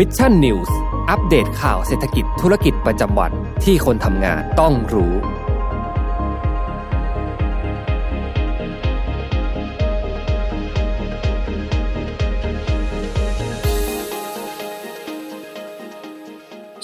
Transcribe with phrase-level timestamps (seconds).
[0.00, 0.76] Mission News
[1.10, 3.32] อัปเดตข่าวเศรษฐกิจธุรกิจประจำวัน
[3.64, 5.14] ที่คนทำงานต้องรู้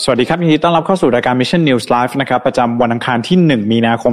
[0.04, 4.12] สวัสดีครับยินดีต้อนรับเข้าสู่รายการ Mission News Live นะครับประจำวันอังคารที่ 1 มีนาคม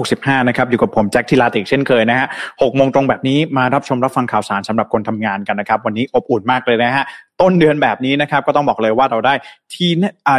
[0.00, 7.04] 2565 นะครับอยู่กับผมแจ็คทิลาติกเช่นเคยนะฮะ6โมงตรงแบบนี้มารับชมรับฟังข่าวสารสำหรับคนทำงานกันนะครับ วันนี้อบอุ่นมากเลยนะฮะ
[7.42, 9.34] ต้นเดือนแบบนี้นะครับ ก็ต้องบอกเลยว่าเราได้
[9.74, 9.88] ที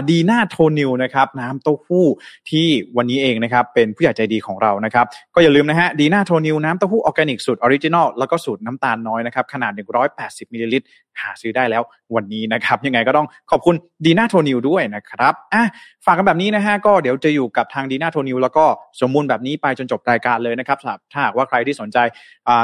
[0.10, 2.06] ดีน่าโทนิวนะครับน้ำเต้าหู้
[2.50, 5.06] ที่วันนี้เองนะครับเป็นผู้ใหญ่ใจดีของเรานะครับ
[5.36, 9.72] ก็อย่าลืมนะฮะดีน่าโทนิวน้ำเต้าหู้ออร์แกนิกสูตรออริจินอลแล้วก็สูตรน้ำตาลน้อยนะครับขนาด
[10.14, 10.86] 180มิลลิลิตร
[11.22, 11.84] หาซื้อได้แล้ว
[12.16, 13.76] วันนี้นะครับ ยังไงก็ต้องขอบคุณ
[14.06, 15.64] ดีน่าโทนิวด้วยนะครับอะ
[16.06, 18.66] ฝากกันแบบนี้นะฮะก็เดี๋ยวจะอยู่กับทางดีน่าโทนิวแล้วก็
[19.02, 20.78] สมมูลแบบนี้ไปจนจบรายการเลยนะครับ
[21.12, 21.98] ถ้าหากว่าใครที่สนใจ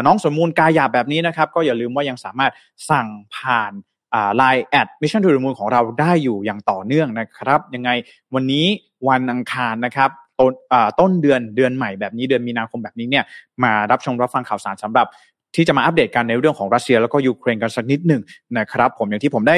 [0.06, 2.52] น้องสมมูลกายหยาบแบบนี้นะครับก็อย่าลืมว่ายังสามารถ
[2.90, 3.73] สั่งผ่าน
[4.38, 7.89] ไลน์แอด Mission To The Moon ของเราได้อยู่อย่างต่อเนื่องนะครับ ยังไง
[8.34, 8.66] วันนี้
[9.09, 10.52] วันอังคารนะครับต้น
[11.00, 13.23] ต้นเดือนเดือนใหม่แบบนี้เดือนมีนาคมแบบนี้เนี่ย
[13.64, 15.08] มารับชมรับฟังข่าวสารสำหรับ
[15.56, 18.22] ที่จะมาอัปเดตกันในเรื่องของรัสเซียแล้วก็ยูเครนกันสักนิดหนึ่ง
[18.58, 19.58] นะครับ ผมอย่างที่ผมได้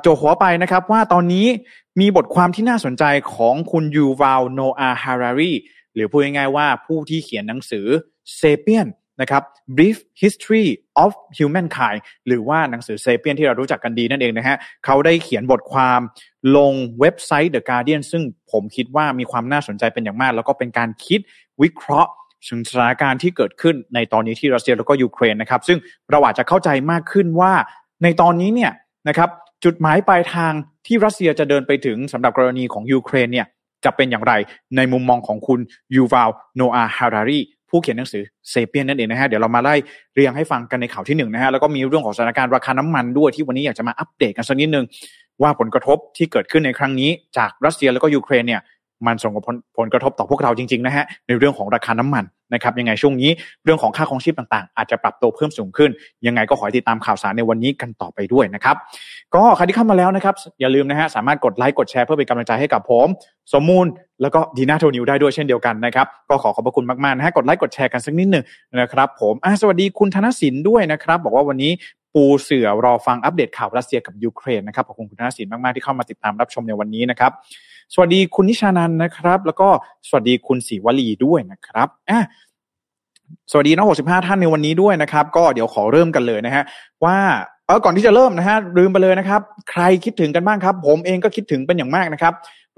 [0.00, 1.46] จั่วหัวไปนะครับว่าตอนนี้
[2.00, 5.52] มีบทความที่น่าสนใจของคุณยูวาลโนอาฮารารี
[5.94, 7.86] หรือพูดง่ายๆว่าผู้ที่เขียนหนังสือ
[8.36, 8.86] เซเปียน
[9.20, 9.42] นะครับ
[9.76, 10.66] Brief History
[11.04, 16.00] of Humankind หรือว่าหนังสือเซเปียนที่เรารู้จักกันดีนั่นเองนะฮะเขาได้เขียนบทความ
[16.56, 21.20] ลงเว็บไซต์ The Guardian ซึ่งผมคิดว่ามีความน่าสนใจเป็นอย่างมาก แล้วก็เป็นการคิด
[21.62, 22.10] วิเคราะห์
[22.48, 25.78] ถึงสถานการณ์ที่เกิดขึ้นในตอนนี้ที่รัสเซียแล้วก็ยูเครนนะครับ ซึ่ง
[26.10, 27.52] เราอาจจะเข้าใจมากขึ้นว่า
[28.02, 28.72] ในตอนนี้เนี่ย
[29.08, 29.28] นะครับ
[29.64, 30.52] จุดหมายปลายทาง
[30.86, 33.46] ที่รัสเซียจะเดินไปถึงสำหรับกรณีของยูเครนเนี่ย
[33.84, 34.32] จะเป็นอย่างไร
[34.76, 35.60] ในมุมมองของคุณ
[35.94, 39.74] ยูวาลโนอาฮารารี ผู้เขียนหนังสือเซเปียนนั่นเองนะฮะเดี๋ยวเรามาไล่
[40.14, 44.84] เรียงให้ฟังกันในข่าวที่หนึ่งนะฮะแล้วก็มีเรื่องของสถานการณ์ราคาน้ำมันด้วยที่วันนี้อยากจะมาอัปเดตกันสักนิดนึง
[45.42, 48.60] ว่าผลกระทบที่เกิดขึ้นในครั้งนี้จากรัสเซียแล้วก็ยูเครนเนี่ย
[49.06, 52.24] มันส่งผลผลกระทบต่อพวกเราจริงๆนะฮะในเรื่องของราคาน้ำมัน
[52.54, 53.30] นะครับยังไงช่วงนี้
[53.64, 55.90] เรื่องของค่าครองชีพต่างๆ อาจจะปรับตัวเพิ่มสูงขึ้น
[56.26, 58.76] ยังไงก็ขอติดตามข่าวสารในวันนี้กันต่อไปด้วยนะครับ
[59.34, 63.06] ก็ใครที่เข้ามาแล้วนะครับ อย่าลืมนะฮะสามารถกดไลค์กดแชร์เพื่อเป็นกำลังใจให้กับผม
[63.54, 63.86] สมมูล
[64.22, 68.44] แล้วก็ดีน่าโทนิวได้ด้วยเช่นเดียวกันนะครับ ก็ขอขอบพระคุณมากๆนะฮะกดไลค์กดแชร์กันสักนิดหนึ่ง
[68.80, 71.72] นะครับผมสวัสดีคุณธนสินด้วยนะครับ บอกว่าวันนี้
[72.14, 77.32] ปูเสือรอฟังอัปเดตข่าวรัสเซียกับยูเครนนะครับขอบคุณคุณธนสินมากๆที่เข้ามาติดตามรับชมในวันนี้นะครับ
[77.94, 79.68] สวัสดีคุณนิชานันนะครับ แล้วก็
[80.08, 82.24] สวัสดีคุณศรีวลีด้วยนะครับอะ
[83.50, 86.64] สวัสดีน้องหกสิบห้าท่านในวันนี้ด้วยนะครับ ก็เดี๋ยวขอเริ่มกันเลยนะฮะ
[87.04, 87.16] ว่า
[87.66, 89.40] เออก่อนที่จะเริ่มนะฮะลืมไปเลยนะครับ
[89.70, 92.32] ใครคิดถึงกันบ้างครับ ผมเองก็คิดถึงเป็นอย่างมากนะครับ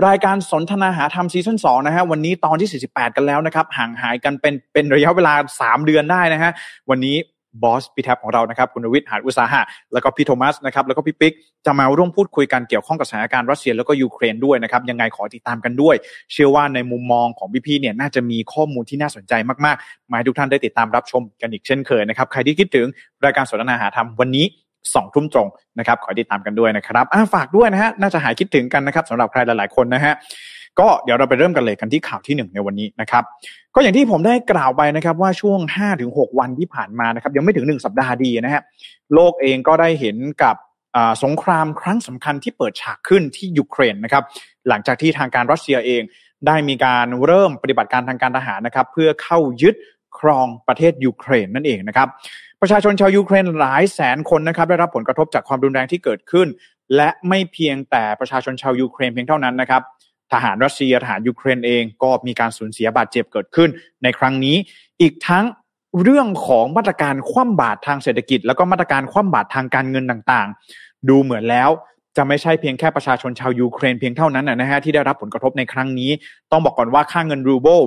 [0.07, 6.51] รายการสนทนาหาธรรมซีซั่นสองนะฮะวันนี้ตอนที่ 48 กันแล้วนะครับ ห่างหายกันเป็นเป็นระยะเวลา 3 เดือนได้นะฮะ
[6.91, 7.17] วันนี้
[7.63, 9.63] บอสพี่แท็บของเรานะครับคุณวิทย์หาอุตสาหะ
[9.93, 11.33] แล้วก็พี่โทมัสนะครับแล้วก็พี่ปิ๊ก
[11.67, 15.97] จะมาร่วมพูดคุยกันเกี่ยวข้องกับสถานการณ์รัสเซียแล้วก็ยูเครนด้วยนะครับยังไงขอติดตามกันด้วย
[16.33, 19.33] เชื่อว่าในมุมมองของพี่ๆเนี่ยน่าจะมีข้อมูลที่น่าสนใจ
[19.65, 22.87] มากๆ มาให้ทุกท่านได้ติดตามรับชมกันอีกเช่นเคยนะครับใครที่คิดถึง
[23.25, 24.47] รายการสนทนาหาธรรมวันนี้
[24.95, 30.15] สองทุ่มตรงนะครับขอติดตามกันด้วยนะครับฝากด้วยนะฮะน่าจะหายคิดถึงกันนะครับสำหรับใครหลายๆคนนะฮะ
[30.81, 33.25] ก็เดี๋ยวเราไปเริ่มกันเลยกันที่ข่าวที่ 1 ในวันนี้นะครับ
[33.75, 35.59] ก็อย่างที่ผมได้กล่าวไปนะครับว่าช่วง
[36.01, 38.63] 5-6 วันที่ผ่านมานะครับยังไม่ถึง 1 สัปดาห์ดีนะฮะ
[39.15, 40.57] โลกเองก็ได้เห็นกับ
[41.25, 44.23] สงครามครั้งสำคัญที่เปิดฉากขึ้นที่ยูเครนนะครับ
[44.69, 46.03] หลังจากที่ทางการรัสเซียเอง
[46.47, 49.75] ได้มีการเริ่มปฏิบัติการทางการทหารนะครับ เพื่อเข้ายึด
[50.19, 52.09] ครองประเทศยูเครนนั่นเองนะครับ
[52.61, 56.49] ประชาชนชาวยูเครนหลายแสนคนนะครับได้รับผลกระทบจากความรุนแรงที่เกิดขึ้น
[56.97, 59.83] และไม่เพียงแต่ประชาชนชาวยูเครนเพียงเท่านั้นนะครับ
[60.33, 63.69] ทหารรัสเซียทหารยูเครนเองก็มีการสูญเสียบาดเจ็บเกิดขึ้น
[64.03, 64.57] ในครั้งนี้
[65.01, 65.45] อีกทั้ง
[66.03, 71.71] เรื่องของมาตรการคว่ำบาตรทางเศรษฐกิจ แล้วก็มาตรการคว่ำบาตรทางการเงินต่างๆ ดูเหมือนแล้ว
[72.17, 76.11] จะไม่ใช่เพียงแค่ประชาชนชาวยูเครนเพียงเท่านั้นนะฮะที่ได้รับผลกระทบในครั้งนี้
[76.51, 77.81] ต้องบอกก่อนว่าค่าเงินรูเบิล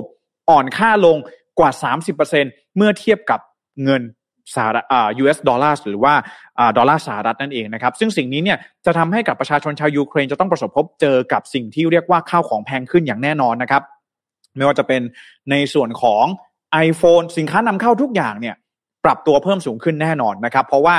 [0.50, 1.16] อ่อนค่าลง
[1.58, 1.70] กว่า
[2.24, 3.40] 30%เมื่อเทียบกับ
[3.84, 4.02] เงิน
[4.54, 6.14] สหรัฐอ่า US ดอลลาร์หรือว่า
[6.58, 13.82] อ่าดอลลาร์สหรัฐนั่นเองนะครับ ซึ่งสิ่งนี้เนี่ยจะทำให้กับประชาชนชาวยูเครนจะต้องประสบพบเจอกับสิ่งที่เรียกว่าข้าวของแพงขึ้นอย่างแน่นอนนะครับ
[14.56, 15.02] ไม่ว่าจะเป็น
[15.50, 16.24] ในส่วนของ
[16.88, 18.54] iPhone สินค้านำเข้าทุกอย่างเนี่ย
[19.04, 20.96] ปรับตัวเพิ่มสูงขึ้นแน่นอนนะครับ เพราะว่า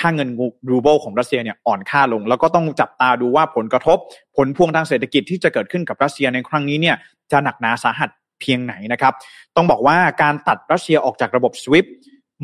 [0.00, 0.28] ค่าเงิน
[0.70, 3.98] รูเบิลของรัสเซียเนี่ยอ่อนค่าลง แล้วก็ต้องจับตาดูว่าผลกระทบ
[4.36, 6.96] ผลพวงทางเศรษฐกิจที่จะเกิดขึ้นกับรัสเซียในครั้งนี้เนี่ย
[7.32, 9.12] จะหนักหนาสาหัสเพียงไหนนะครับ
[9.56, 11.88] ต้องบอกว่าการตัดรัสเซียออกจากระบบ SWIFT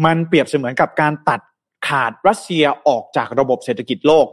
[0.04, 1.40] มันเปรียบเสมือนกับการตัด
[1.88, 4.26] ขาดรัสเซียออกจากระบบเศรษฐกิจโลก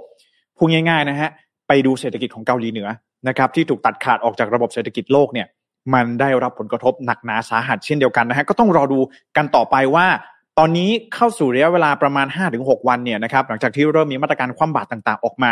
[0.58, 1.30] พูดง่ายๆนะฮะ
[1.68, 2.90] ไปดูเศรษฐกิจของเกาหลีเหนือ
[3.28, 5.48] นะครับที่ถูกตัดขาดออกจากระบบเศรษฐกิจโลกเนี่ย
[5.94, 9.00] มันได้รับผลกระทบหนักหนาสาหัสเช่นเดียวกันนะฮะก็ต้องรอดู
[9.38, 10.08] กันต่อไปว่า
[10.58, 12.28] ตอนนี้เข้าสู่ระยะเวลาประมาณ
[12.58, 15.52] 5-6 วันเนี่ยนะครับหลังจากที่เริ่มมีมาตรการคว่ำบาตรต่างๆ ออกมา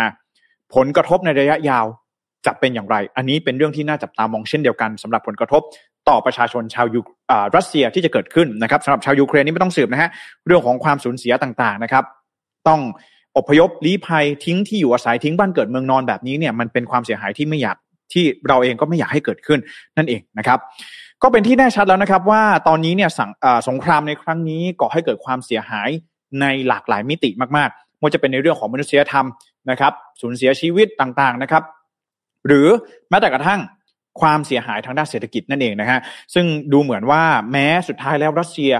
[0.76, 1.86] ผลกระทบในระยะยาว
[2.46, 5.62] จะเป็นอย่างไร อันนี้เป็นเรื่องที่น่าจับตามองเช่นเดียวกันสำหรับผลกระทบ
[6.10, 7.00] ต่อประชาชนชาวยู
[7.56, 10.10] รัสเซียที่จะเกิดขึ้นนะครับสำหรับชาวยูเครนนี่ไม่ต้องสืบนะฮะ
[10.46, 12.04] เรื่องของความสูญเสียต่างๆนะครับ
[12.68, 12.80] ต้อง
[13.38, 17.78] อพยพลี้ภัยทิ้งที่อยู่อาศัยทิ้งบ้านเกิดเมืองนอนแบบนี้เนี่ยมันเป็นความเสียหายที่ไม่อยาก
[18.14, 19.60] ที่เราเองก็ไม่อยากให้เกิดขึ้น
[19.98, 20.60] นั่นเองนะครับ
[21.24, 23.10] ก็เป็นที่แน่ชัดแล้วนะครับว่าตอนนี้เนี่ย
[23.70, 25.90] สงครามในครั้งนี้ก่อให้เกิดความเสียหาย
[26.42, 29.26] ในหลากหลายมิติมากๆไม่ว่าจะเป็นในเรื่องของมนุษยธรรม
[29.70, 31.64] นะครับสูญเสียชีวิตต่างๆนะครับ
[32.48, 32.68] หรือ
[33.10, 33.60] แม้แต่กระทั่ง
[34.22, 36.00] ความเสียหายทางด้านเศรษฐกิจนั่นเองนะฮะ
[36.34, 38.72] ซึ่งดูเหมือนว่าแม้สุดท้ายแล้วรัสเซีย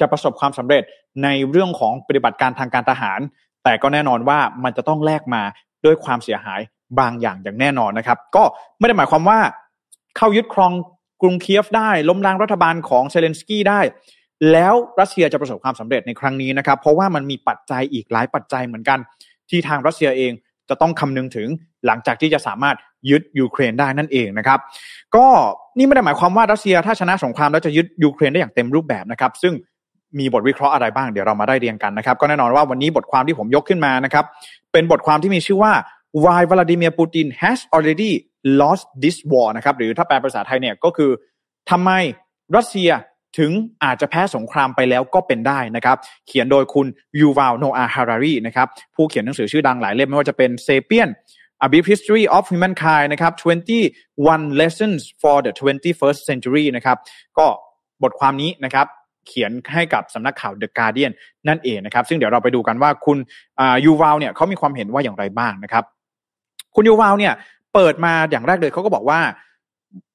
[0.00, 0.82] จะประสบความสำเร็จ
[1.22, 3.20] ในเรื่องของปฏิบัติการทางการทหาร
[3.64, 5.42] แต่ก็แน่นอนว่ามันจะต้องแลกมา
[5.84, 6.60] ด้วยความเสียหาย
[6.98, 8.42] บางอย่างอย่างแน่นอนนะครับ ก็
[8.78, 9.40] ไม่ได้หมายความว่า
[10.16, 10.72] เข้ายึดครอง
[11.22, 13.80] กรุงเคียฟได้ล้มล้างรัฐบาลของเซเลนสกี้ได้
[14.52, 18.98] แล้วรัสเซียจะประสบความสำเร็จในครั้งนี้นะครับ เพราะว่ามันมีปัจจัยอีกหลายปัจจัยเหมือนกัน
[19.50, 20.32] ที่ทางรัสเซียเอง
[20.68, 21.48] จะต้องคำนึงถึง
[21.86, 22.76] หลังจากที่จะสามารถ
[23.10, 24.58] ยึดยูเครนได้นั่นเองนะครับ
[25.16, 25.26] ก็
[25.78, 29.54] นี่ไม่ได้หมายความว่ารัสเซียถ้าชนะสงครามแล้วจะยึดยูเครนได้อย่างเต็มรูปแบบนะครับ ซึ่ง
[30.18, 34.24] มีบทวิเคราะห์อะไรบ้างเดี๋ยวเรามาได้เรียงกันนะครับ ก็แน่นอนว่าวันนี้บทความที่ผมยกขึ้นมานะครับ
[34.72, 35.72] เป็นบทความที่มีชื่อว่า
[36.24, 38.12] why Vladimir Putin has already
[38.60, 41.10] lost this war นะครับ หรือถ้าแปลภาษาไทยเนี่ยก็คือ
[41.70, 41.90] ทำไม
[42.56, 42.90] รัสเซีย
[43.38, 43.50] ถึง
[43.84, 45.96] อาจจะแพ้สงครามไปแล้วก็เป็นได้นะครับ
[46.28, 46.86] เขียนโดยคุณ
[47.20, 51.08] ยูวาลโนอาฮารารีนะครับ ผู้เขียนหนังสือชื่อดังหลายเล่มไม่ว่าจะเป็นเซเปียน
[51.64, 56.96] A Brief History of Humankind นะครับ21 Lessons for the 21st Century นะครับ
[57.38, 57.46] ก็
[58.02, 58.86] บทความนี้นะครับ
[59.26, 61.12] เขียนให้กับสำนักข่าว The Guardian
[61.48, 63.18] นั่นเองนะครับ ซึ่งเดี๋ยวเราไปดูกันว่าคุณ
[63.84, 65.84] ยูวาลเนี่ยเขามีความเห็นว่าอย่างไรบ้างนะครับ
[66.74, 67.34] คุณยูวาลเนี่ย
[67.74, 69.20] เปิดมาอย่างแรกเลยเขาก็บอกว่า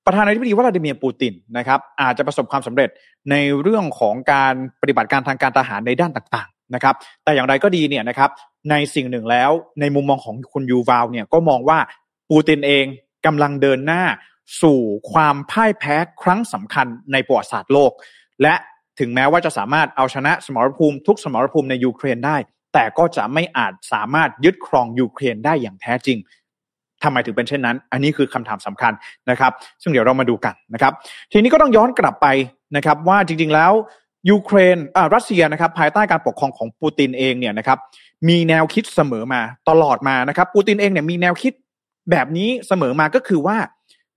[0.05, 2.89] ประธานาธิบดีวลาดิเมียร์ปูตินนะครับอาจจะประสบความสำเร็จ
[3.31, 8.29] ในเรื่องของการปฏิบัติการทางการทหารในด้านต่าง นะครับ แต่อย่างไรก็ดีเนี่ยนะครับ
[8.69, 11.79] ในสิ่งหนึ่งแล้วในมุมมองของคุณยูวาลเนี่ยก็มองว่า
[12.29, 12.85] ปูตินเอง
[13.25, 14.03] กำลังเดินหน้า
[14.61, 14.79] สู่
[15.11, 17.91] ความพ่ายแพ้ครั้งสำคัญในประวัติศาสตร์โลก
[18.41, 18.55] และ
[18.99, 22.37] ถึงแม้ว่าจะสามารถเอาชนะสมรภูมิทุกสมรภูมิในยูเครนได้
[22.73, 26.17] แต่ก็จะไม่อาจสามารถยึดครองยูเครนได้อย่างแท้จริง
[27.03, 28.93] ทำไมถึงเป็นเช่นนั้น อันนี้คือคำถามสำคัญ
[29.29, 29.51] นะครับ
[29.81, 30.93] ซึ่งเดี๋ยวเรามาดูกันนะครับ
[31.31, 32.27] ทีนี้ก็ต้องย้อนกลับไป
[32.75, 33.71] นะครับว่าจริงๆแล้ว
[34.29, 37.79] ยูเครนอ่ารัสเซียนะครับภายใต้การปกครองของปูตินเองเนี่ยนะครับ
[38.29, 41.53] มีแนวคิดเสมอมาตลอดมานะครับปูตินเองเนี่ยมีแนวคิด
[42.11, 43.57] แบบนี้เสมอมาก็คือว่า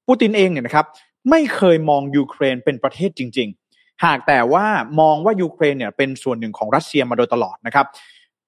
[0.06, 0.86] ปูตินเองเนี่ยนะครับ
[1.30, 4.66] ไม่เคยมองยูเครนเป็นประเทศจริง ๆ หากแต่ว่า
[5.00, 7.86] มองว่ายูเครนเนี่ยเป็นส่วนหนึ่งของรัสเซียมาโดยตลอดนะครับ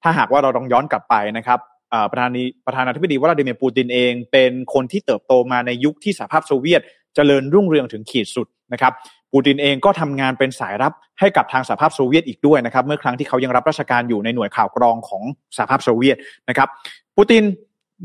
[0.02, 1.58] ถ้าหากว่าเราลองย้อนกลับไปนะครับ
[2.10, 6.80] ประธานาประธานาธิบดีวลาดิเมียร์ปูตินเองเป็นคนที่เติบโตมาในยุคที่สหภาพโซเวียต
[7.14, 8.92] เจริญรุ่งเรืองถึงขีดสุดนะครับ
[9.32, 15.22] ปูตินเองก็ทำงานเป็นสายลับให้กับทางสหภาพโซเวียตอีกด้วยนะครับ เมื่อครั้งที่เขายังรับราชการอยู่ในหน่วยข่าวกรองของ
[15.56, 16.16] สหภาพโซเวียต
[16.48, 16.68] นะครับ
[17.16, 17.42] ปูติน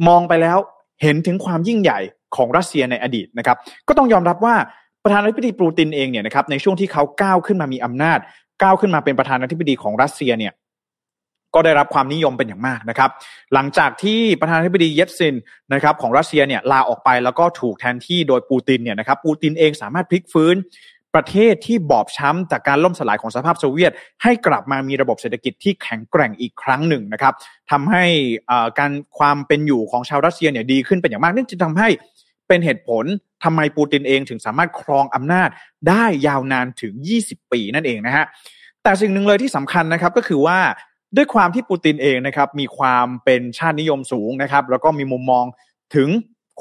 [0.07, 0.57] มองไปแล้ว
[1.01, 1.99] เห็นถึงความยิ่งใหญ่
[2.35, 3.57] ของรัสเซียในอดีตนะครับ
[3.87, 4.55] ก็ต้องยอมรับว่า
[5.03, 8.19] ประธานาธิบดีปูตินเองเนี่ยนะครับในช่วงที่เขาก้าวขึ้นมามีอำนาจ
[8.61, 10.53] ก้าวขึ้นมาเป็นประธานาธิบดีของรัสเซียเนี่ย
[11.55, 13.09] ก็ได้รับความนิยมเป็นอย่างมากนะครับ
[13.53, 15.35] หลังจากที่ประธานาธิบดีเยลต์ซิน
[15.73, 20.55] นะครับของรัสเซียเนี่ยลาออกไปแล้วก็ถูกแทนที่โดยปูตินเนี่ยนะครับปูตินเองสามารถพลิกฟื้น
[21.15, 23.91] ประเทศที่บอบช้ำจากการล่มสลายของสหภาพโซเวียต
[24.23, 27.33] ให้กลับมามีระบบเศรษฐกิจที่แข็งแกร่งอีกครั้งหนึ่งนะครับ
[27.71, 28.03] ทำให้
[28.79, 31.89] การความเป็นอยู่ของชาวรัสเซียเนี่ยดีขึ้นเป็นอย่างมากนั่นจะทำให้
[32.47, 33.05] เป็นเหตุผล
[33.43, 35.49] ทำไมปูตินเองถึงสามารถครองอำนาจ
[35.89, 36.93] ได้ยาวนานถึง
[37.23, 38.25] 20 ปีนั่นเองนะฮะ
[38.83, 40.59] แต่สิ่งหนึ่งเลยที่สำคัญนะครับก็คือว่า
[41.15, 45.45] ด้วยความที่ปูตินเองนะครับมีความเป็นชาตินิยมสูงนะครับแล้วก็มีมุมมอง
[45.95, 46.09] ถึง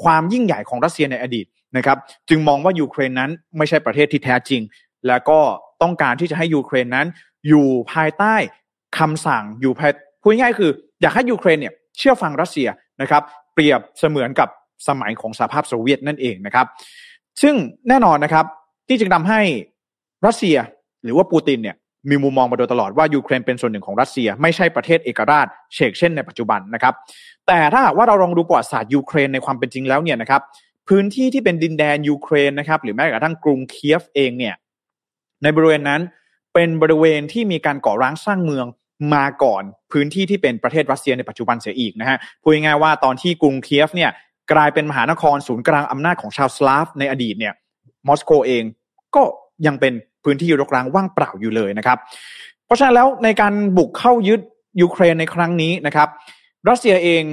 [0.03, 1.45] ความยิ่งใหญ่ของรัสเซียในอดีต
[1.77, 1.97] นะครับ
[2.29, 4.61] จึงมองว่ายูเครนนั้นไม่ใช่ประเทศที่แท้จริง
[5.07, 5.39] แล้วก็
[5.81, 7.07] ต้องการที่จะให้ยูเครนนั้น
[7.47, 8.35] อยู่ภายใต้
[8.97, 9.91] คำสั่งอยู่ภาย
[10.21, 12.67] พูดง่ายคือ อยากให้ยูเครนเนี่ยเชื่อฟังรัสเซีย
[13.01, 14.49] นะครับ เปรียบเสมือนกับ
[14.87, 16.65] สมัยของสหภาพโซเวียตนั่นเองนะครับ
[17.41, 17.55] ซึ่ง
[17.89, 18.45] แน่นอนนะครับ
[18.87, 19.41] ที่จึงทำให้
[20.25, 20.57] รัสเซีย
[21.03, 21.75] หรือว่าปูตินเนี่ย
[22.09, 26.93] มีมุมมองมาโดยตลอดว่ายูเครนเป็นส่วนหนึ่งของรัสเซีย ไม่ใช่ประเทศเอกราชเฉกเช่นในปัจจุบันนะครับ
[27.47, 30.41] แต่ถ้าหากว่าเราลองดูประวัติศาสตร์ยูเครนในความเป็นจริงแล้วเนี่ยนะครับ
[30.89, 34.55] พื้นที่ที่เป็นดินแดนยูเครนนะครับ หรือแม้กระทั่งกรุงเคียฟเองเนี่ย
[35.43, 36.01] ในบริเวณนั้น
[36.53, 38.65] เป็นบริเวณที่มีการก่อร้างสร้างเมือง
[39.13, 44.11] มาก่อนพื้นที่ที่เป็นประเทศรัสเซียในปัจจุบันเสียอีกนะฮะพูดง่ายๆว่าตอนที่กรุงเคียฟเนี่ย
[44.51, 47.53] กลายเป็นมหานครศูนย์กลางอำนาจของชาวสลาฟในอดีตเนี่ย
[48.07, 48.63] มอสโกเอง
[49.15, 49.23] ก็
[49.65, 51.97] ยังเป็นพื้นที่รกร้างว่างเปล่าอยู่เลยนะครับ
[52.65, 54.41] เพราะฉะนั้นแล้วในการบุกเข้ายึด
[54.81, 56.09] ยูเครนในครั้งนี้นะครับ
[56.69, 57.23] รัสเซียเอง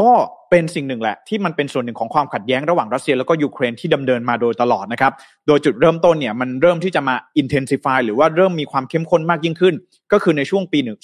[0.00, 0.10] ก็
[0.50, 5.12] เป็นสิ่งหนึ่งแหละ ที่มันเป็นส่วนหนึ่งของความขัดแย้งระหว่างรัสเซียแล้วก็ยูเครนที่ดำเนินมาโดยตลอดนะครับ
[5.46, 9.74] โดยจุดเริ่มต้นเนี่ยมันเริ่มที่จะมา intensify หรือว่าเริ่มมีความเข้มข้นมากยิ่งขึ้น
[10.12, 10.98] ก็คือในช่วงปีหนึ่ง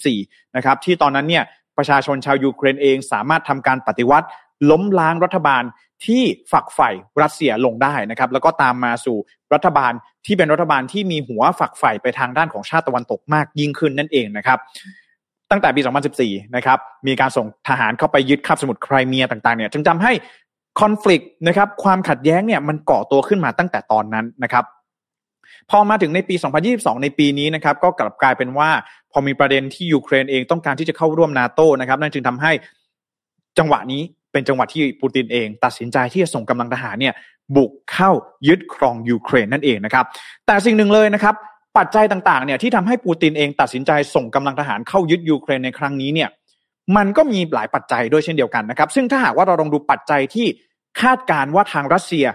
[0.00, 1.44] 2014 นะครับที่ตอนนั้นเนี่ย
[1.78, 4.26] ประชาชนชาวยูเครนเองสามารถทำการปฏิวัติ
[4.70, 5.62] ล้มล้างรัฐบาล
[6.06, 6.90] ที่ฝักใฝ่
[7.22, 9.16] รัสเซียลงได้นะครับแล้วก็ตามมาสู่
[9.54, 9.92] รัฐบาล
[10.26, 14.58] ที่เป็นรัฐบาลที่มีหัวฝักใฝ่ไปทางด้านของชาติตะวันตกมากยิ่งขึ้นนั่นเองนะครับ
[15.50, 15.80] ตั้งแต่ปี
[16.18, 20.12] 2014 นะครับ มีการส่งทหารเข้าไปยึดคาบสมุทรไครเมียต่างๆ เนี่ย จึงทำให้
[20.80, 24.64] คอน FLICT นะครับ ความขัดแย้งเนี่ยมันก่อตัวขึ้นมาตั้งแต่ตอนนั้นนะครับ
[25.70, 26.34] พอมาถึงในปี
[26.68, 28.70] 2022 ในปีนี้นะครับ ก็กลับกลายเป็นว่า
[29.12, 32.52] พอมีประเด็นที่ยูเครนเองต้องการที่จะเข้าร่วมนาโตนะครับ นั่นจึงทำให้
[33.58, 34.02] จังหวะนี้
[34.32, 37.14] เป็นจังหวะที่ปูตินเอง ตัดสินใจที่จะส่งกำลังทหารเนี่ย
[37.56, 38.10] บุกเข้า
[38.48, 40.04] ยึดครองยูเครนนั่นเองนะครับ
[40.46, 41.34] แต่สิ่งหนึ่งเลยนะครับ
[41.78, 46.28] ปัจจัยต่างๆเนี่ยที่ทำให้ปูตินเองตัดสินใจส่งกำลังทหารเข้ายึดยูเครนในครั้งนี้เนี่ย
[46.96, 50.46] มันก็มีหลายปัจจัยด้วยเช่นเดียวกันนะครับ ซึ่งถ้าหากว่าเราลองดูปัจจัยที่
[51.00, 52.26] คาดการณ์ว่าทางรัสเซีย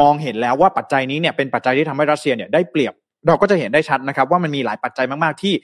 [0.00, 2.92] มองเห็นแล้วว่าปัจจัยนี้เนี่ยเป็นปัจจัยที่ทำให้รัสเซียเนี่ยได้เปรียบ
[3.26, 5.54] เราก็จะเห็นได้ชัดนะครับ ว่ามันมีหลายปัจจัยมากๆ ที่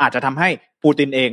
[0.00, 0.48] อาจจะทำให้
[0.82, 1.30] ปูตินเอง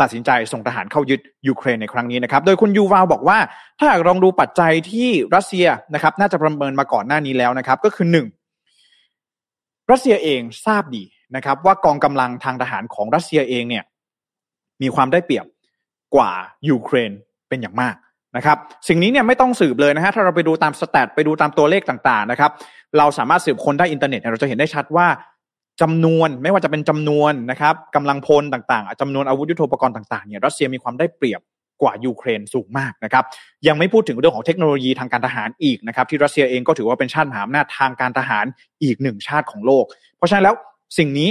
[0.00, 3.38] ตัดสินใจส่งทหารเข้ายึดยูเครนในครั้งนี้นะครับ โดยคุณยูวาลบอกว่า
[3.78, 8.26] ถ้าหากลองดูปัจจัยที่รัสเซียนะครับน่าจะประเมินมาก่อนหน้านี้แล้วนะครับ ก็คือหนึ่ง
[9.90, 11.04] รัสเซียเองทราบดี
[11.36, 13.84] นะครับว่ากองกำลังทางทหารของรัสเซียเองเนี่ย
[14.82, 15.46] มีความได้เปรียบ
[16.14, 16.30] กว่า
[16.68, 17.12] ยูเครน
[17.48, 17.94] เป็นอย่างมาก
[18.36, 22.50] นะครับสิ่งนี้เนี่ยไม่ต้องสืบเลยนะฮะถ้าเราไปดูตาม stat ไปดูตามตัวเลขต่างๆนะครับ
[22.98, 25.06] เราสามารถสืบค้นได้อินเทอร์เน็ตเราจะเห็นได้ชัดว่า
[25.82, 31.40] จำนวนไม่ว่าจะเป็นจำนวนนะครับกำลังพลต่างๆจำนวนอาวุธยุทโธปกรณ์ต่างๆเนี่ยรัสเซียมีความได้เปรียบ
[31.82, 33.24] กว่ายูเครนสูงมากนะครับ
[33.66, 38.44] ยังไม่พูดถึงเรื่องของเทคโนโลยีทางการทหารอีกนะครับที่รัสเซียเองก็ถือว่าเป็นชาติมหาอำนาจทางการทหาร
[38.82, 39.84] อีกหนึ่งชาติของโลก
[40.16, 40.54] เพราะฉะนั้นแล้ว
[40.98, 41.28] สิ่งนี้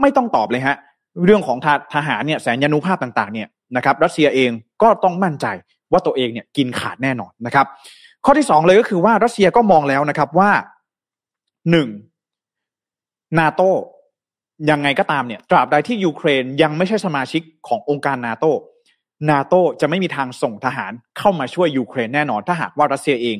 [0.00, 0.76] ไม่ต้องตอบเลยฮะ
[1.24, 1.58] เรื่องของ
[1.94, 4.50] ทหารเนี่ยแสนยานุภาพต่างๆเนี่ยนะครับรัสเซียเอง
[4.82, 5.46] ก็ต้องมั่นใจ
[5.92, 7.66] ว่าตัวเองเนี่ยกินขาดแน่นอนนะครับ
[8.24, 10.50] ข้อที่สองเลยก็คือว่ารัสเซียก็มองแล้วนะครับว่า
[11.70, 11.88] หนึ่ง
[13.38, 13.62] นาโต
[14.70, 18.44] ยังไงก็ตามเนี่ยตราบใดที่ยูเครนยังไม่ใช่สมาชิกขององค์การนาโต
[19.30, 23.36] นาโตจะไม่มีทางส่งทหารเข้ามาช่วยยูเครนแน่นอน ถ้าหากว่ารัสเซียเอง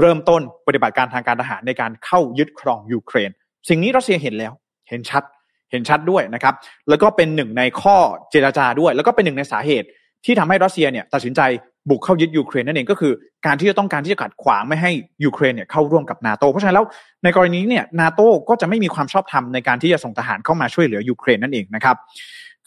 [0.00, 3.30] เริ่มต้นปฏิบัติการทางการทหารในการเข้ายึดครองยูเครน
[3.68, 4.52] สิ่งนี้รัสเซียเห็นแล้ว
[4.88, 5.22] เห็นชัด
[5.70, 6.54] เห็นชัดด้วยนะครับ
[6.88, 7.96] แล้วก็เป็นหนึ่งในข้อ
[8.30, 9.86] เจรจาด้วย แล้วก็เป็นหนึ่งในสาเหตุ
[10.24, 11.40] ที่ทำให้รัสเซียเนี่ยตัดสินใจ
[11.88, 13.12] บุกเข้ายึดยูเครนนั่นเองก็คือ
[13.46, 14.90] การที่จะต้องการที่จะขัดขวางไม่ให้
[15.24, 16.86] ยูเครนเนี่ยเข้าร่วมกับนาโตเพราะฉะนั้นแล้ว
[17.24, 21.96] ในกรณีนี้เนี่ยนาโตก็จะไม่มีความชอบธรรมในการที่จะส่งทหารเข้ามาช่วยเหลือยูเครนนั่นเองนะครับ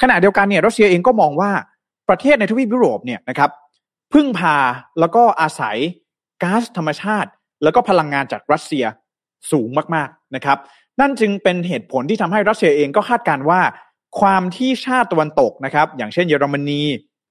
[0.02, 1.52] ขณะเดียวกันเนี่ยรัสเซียเองก็มองว่า
[2.10, 3.50] ประเทศในทวีปยุโรปเนี่ยนะครับ
[4.14, 4.56] พึ่งพา
[5.00, 5.78] แล้วก็อาศัย
[6.44, 7.30] ก๊าซธรรมชาติ
[7.64, 8.86] แล้วก็พลังงานจากรัสเซีย
[9.52, 10.58] สูงมากๆนะครับ
[11.00, 13.62] นั่นจึงเป็นเหตุผลที่ทำให้รัสเซียเองก็คาดการว่า
[14.20, 16.82] ความที่ชาติตะวันตกนะครับ อย่างเช่นเยอรมนี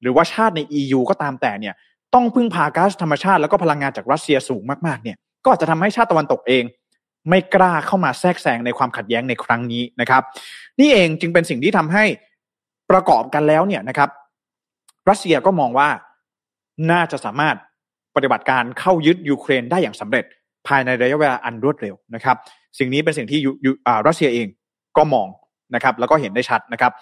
[0.02, 1.74] หรือว่าชาติใน EU ก็ตามแต่เนี่ย
[2.14, 6.64] ต้องพึ่งพาก๊าซธรรมชาติ แล้วก็พลังงานจากรัสเซียสูงมากๆเนี่ยก็อาจจะทำให้ชาติตะวันตกเอง
[7.28, 10.22] ไม่กล้าเข้ามาแทรกแซงในความขัดแย้งในครั้งนี้นะครับ
[10.80, 12.04] นี่เองจึงเป็นสิ่งที่ทำให้
[12.90, 14.08] ประกอบกันแล้วเนี่ยนะครับ
[15.10, 15.88] รัสเซียก็มองว่า
[16.90, 17.56] น่าจะสามารถ
[18.16, 20.24] ปฏิบัติการเข้ายึดยูเครนได้อย่างสำเร็จ
[20.68, 22.36] ภายในระยะเวลาอันรวดเร็วนะครับ
[22.78, 23.40] สิ่งนี้เป็นสิ่งที่
[24.06, 24.46] รัสเซียเอง
[24.96, 25.28] ก็มอง
[25.74, 26.92] นะครับแล้วก็เห็นได้ชัดนะครับ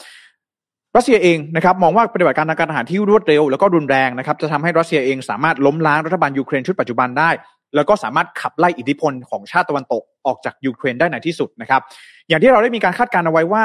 [0.97, 7.31] รัสเซียเองนะครับมองว่าปฏิบัติการทางการทหารที่รวดเร็ว แล้วก็รุนแรงนะครับจะทำให้รัสเซียเองสามารถล้มล้างรัฐบาลยูเครนชุดปัจจุบันได้
[7.75, 11.81] แล้วก็สามารถขับไล่อิทธิพลของชาติตะวันตกออกจากยูเครนได้ในที่สุดนะครับ
[12.29, 13.65] อย่างที่เราได้มีการคาดการณ์เอาไว้ว่า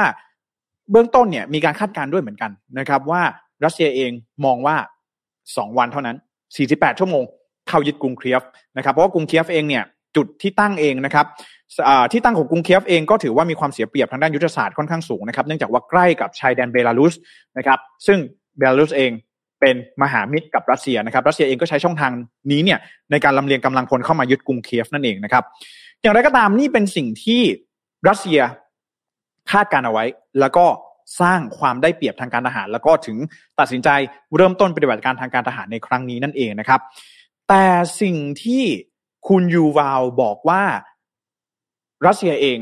[0.90, 3.22] เบื้องต้นเนี่ยมีการคาดการณ์ด้วยเหมือนกันนะครับว่า
[3.64, 4.10] รัสเซียเอง
[4.44, 4.76] มองว่า
[5.56, 6.16] สองวันเท่านั้น
[6.56, 7.24] 48 ชั่วโมง
[7.68, 8.42] เข้ายึดกรุงเคียฟ
[8.76, 9.84] นะครับ เพราะว่ากรุงเคียฟเองเนี่ย
[10.16, 11.26] จุดที่ตั้งเองนะครับ
[12.12, 17.14] ที่ตั้งของกรุงเคียฟเองก็ถือว่ามีความเสียเปรียบทางด้านยุทธศาสตร์ค่อนข้างสูงนะครับเนื่องจากว่าใกล้กับชายแดนเบลารุส
[17.58, 18.18] นะครับซึ่ง
[18.56, 19.10] เบลารุสเอง
[19.60, 22.12] เป็นมหามิตรกับรัสเซียนะครับรัสเซียเองก็ใช้ช่องทาง
[22.50, 22.78] นี้เนี่ย
[23.10, 25.44] ในการลำเลียงกำลังพลเข้ามายึดกรุงเคียฟนั่นเองนะครับ
[26.02, 27.42] อย่างไรก็ตามนี่เป็นสิ่งที่
[28.08, 28.40] รัสเซีย
[29.52, 30.04] คาดการเอาไว้
[30.40, 30.64] แล้วก็
[31.20, 33.16] สร้างความได้เปรียบทางการทหาร แล้วก็ถึง
[33.58, 33.88] ตัดสินใจ
[34.36, 36.80] เริ่มต้นปฏิบัติการทางการทหารในครั้งนี้นั่นเองนะครับ
[37.48, 37.64] แต่
[38.00, 38.64] สิ่งที่
[39.28, 40.62] คุณยูวาลบอกว่า
[42.06, 42.58] รัสเซียเอง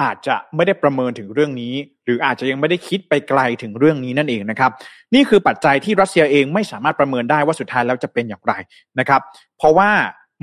[0.00, 4.70] อาจจะไม่ได้ประเมินถึงเรื่องนี้ หรืออาจจะยังไม่ได้คิดไปไกลถึงเรื่องนี้นั่นเองนะครับ
[5.14, 8.52] นี่คือปัจจัยที่รัสเซียเองไม่สามารถประเมินได้ว่าสุดท้ายแล้วจะเป็นอย่างไร
[8.98, 9.20] นะครับ
[9.58, 9.90] เพราะว่า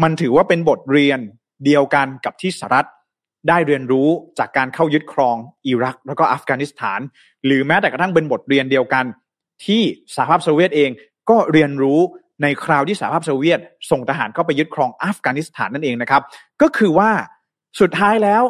[0.04, 1.20] มันถือว่าเป็นบทเรียน
[1.66, 2.88] เดียวกันกับที่สหรัฐ
[3.50, 4.08] ได้เรียนรู้
[4.40, 5.36] จากการเข้ายึดครอง
[5.68, 7.00] อิรัก แล้วก็อัฟกานิสถาน
[7.46, 9.06] หรือแม้แต่กระทั่งเป็นบทเรียนเดียวกัน
[9.66, 9.82] ที่
[10.16, 10.90] สหภาพโซเวียตเอง
[11.30, 12.00] ก็เรียนรู้
[12.42, 13.60] ในคราวที่สหภาพโซเวียต
[13.92, 16.22] ส่งทหารเข้าไปยึดครองอัฟกานิสถานนั่นเองนะครับ
[16.62, 17.10] ก็คือว่า
[17.80, 18.44] สุดท้ายแล้ว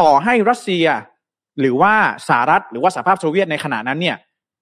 [0.00, 0.86] ต่อให้รัสเซีย
[1.60, 1.94] หรือว่า
[2.28, 4.16] สหรัฐหรือว่าสหภาพโซเวียตในขณะนั้นเนี่ย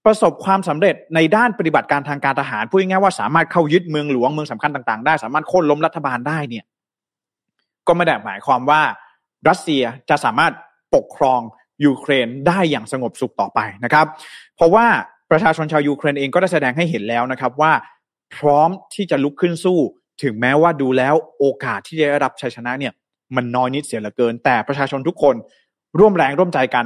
[0.05, 6.65] ประสบความสำเร็จในด้านปฏิบัติการทางการทหารพูดง่ายๆว่าสามารถเข้ายึดเมืองหลวงเมืองสำคัญต่างๆ ได้ สามารถโค่นล้มรัฐบาลได้เนี่ย
[7.87, 8.83] ก็ไม่ได้หมายความว่า
[9.49, 10.53] รัสเซียจะสามารถ
[10.95, 11.41] ปกครอง
[11.85, 14.07] ยูเครนได้อย่างสงบสุขต่อไปนะครับ
[14.57, 14.87] เพราะว่า
[15.31, 17.73] ประชาชนชาวยูเครนเองก็ได้แสดงให้เห็นแล้วนะครับว่า
[18.37, 19.79] พร้อมที่จะลุกขึ้นสู้
[20.23, 22.93] ถึงแม้ว่าดูแล้วโอกาสที่จะได้รับชัยชนะเนี่ย
[23.37, 25.35] มันน้อยนิดเสียเหลือเกิน แต่ประชาชนทุกคน
[25.99, 26.85] ร่วมแรงร่วมใจกัน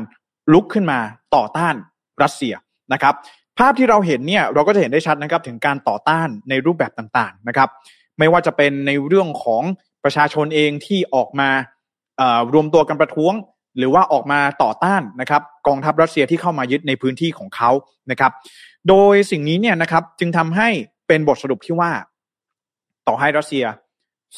[0.53, 0.99] ลุกขึ้นมา
[1.35, 1.75] ต่อต้าน
[2.23, 2.55] รัสเซีย
[2.93, 3.15] นะครับ
[3.59, 7.69] ภาพที่เราเห็นเนี่ยเราก็จะเห็นได้ชัดนะครับถึงการต่อต้านในรูปแบบต่างๆนะครับ
[8.19, 9.63] ไม่ว่าจะเป็นในเรื่องของ
[10.05, 11.51] ประชาชนเองที่ออกมา
[12.55, 13.35] รวมตัวกันประท้วง
[13.79, 17.71] หรือว่าออกมาต่อต้านนะครับ กองทัพรัสเซียที่เข้ามายึดในพื้นที่ของเขา
[18.11, 18.33] นะครับ
[18.89, 20.69] โดยสิ่งนี้เนี่ยนะครับจึงทำให้
[21.09, 21.91] เป็นบทสรุปที่ว่า
[23.09, 23.65] ต่อให้รัสเซีย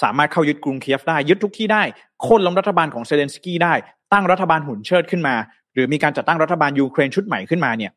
[0.02, 1.82] สามารถเข้ายึดกรุงเคียฟได้ ยึดทุกที่ได้
[2.22, 3.74] โค่นล้มรัฐบาลของเซเลนสกี้ได้
[4.12, 5.34] ตั้งรัฐบาลหุ่นเชิดขึ้นมา
[5.74, 7.92] หรือมีการจัดตั้งรัฐบาลยูเครนชุดใหม่ขึ้นมาเนี่ย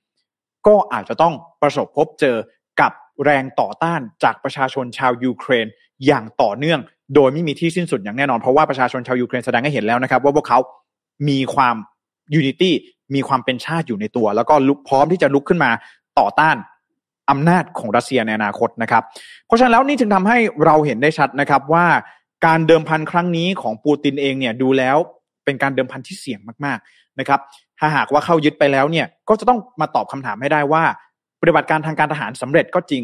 [0.68, 2.38] ก็อาจจะต้องประสบพบเจอ
[2.82, 2.92] กับ
[3.24, 5.68] แรงต่อต้านจากประชาชนชาวยูเครน
[6.06, 6.80] อย่างต่อเนื่อง
[7.16, 10.60] โดยไม่มีที่สิ้นสุดอย่างแน่นอน เพราะว่าประชาชนชาวยูเครนแสดงให้เห็นแล้วนะครับ ว่าพวกเขา
[11.30, 11.76] มีความ
[12.36, 12.74] unity
[13.16, 15.72] มีความเป็นชาติอยู่ในตัว แล้วก็ลุกพร้อมที่จะลุกขึ้นมา
[16.20, 16.56] ต่อต้าน
[17.30, 19.04] อำนาจของรัสเซียในอนาคตนะครับ
[19.46, 21.86] เพราะฉะนั้นแล้วนี่จึงทำให้เราเห็นได้ชัดนะครับว่า
[22.46, 24.98] การเดิมพันครั้งนี้ของปูตินเองเนี่ยดูแล้ว
[25.46, 27.40] เป็นการเดิมพันที่เสี่ยงมากๆนะครับ
[27.80, 30.84] ถ้าหากว่าเข้ายึดไปแล้วเนี่ยก็จะต้องมาตอบคำถามให้ได้ว่า
[31.42, 33.04] ปฏิบัติการทางการทหารสำเร็จก็จริง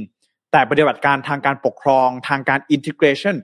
[0.52, 3.36] แต่ปฏิบัติการทางการปกครองทางการ integration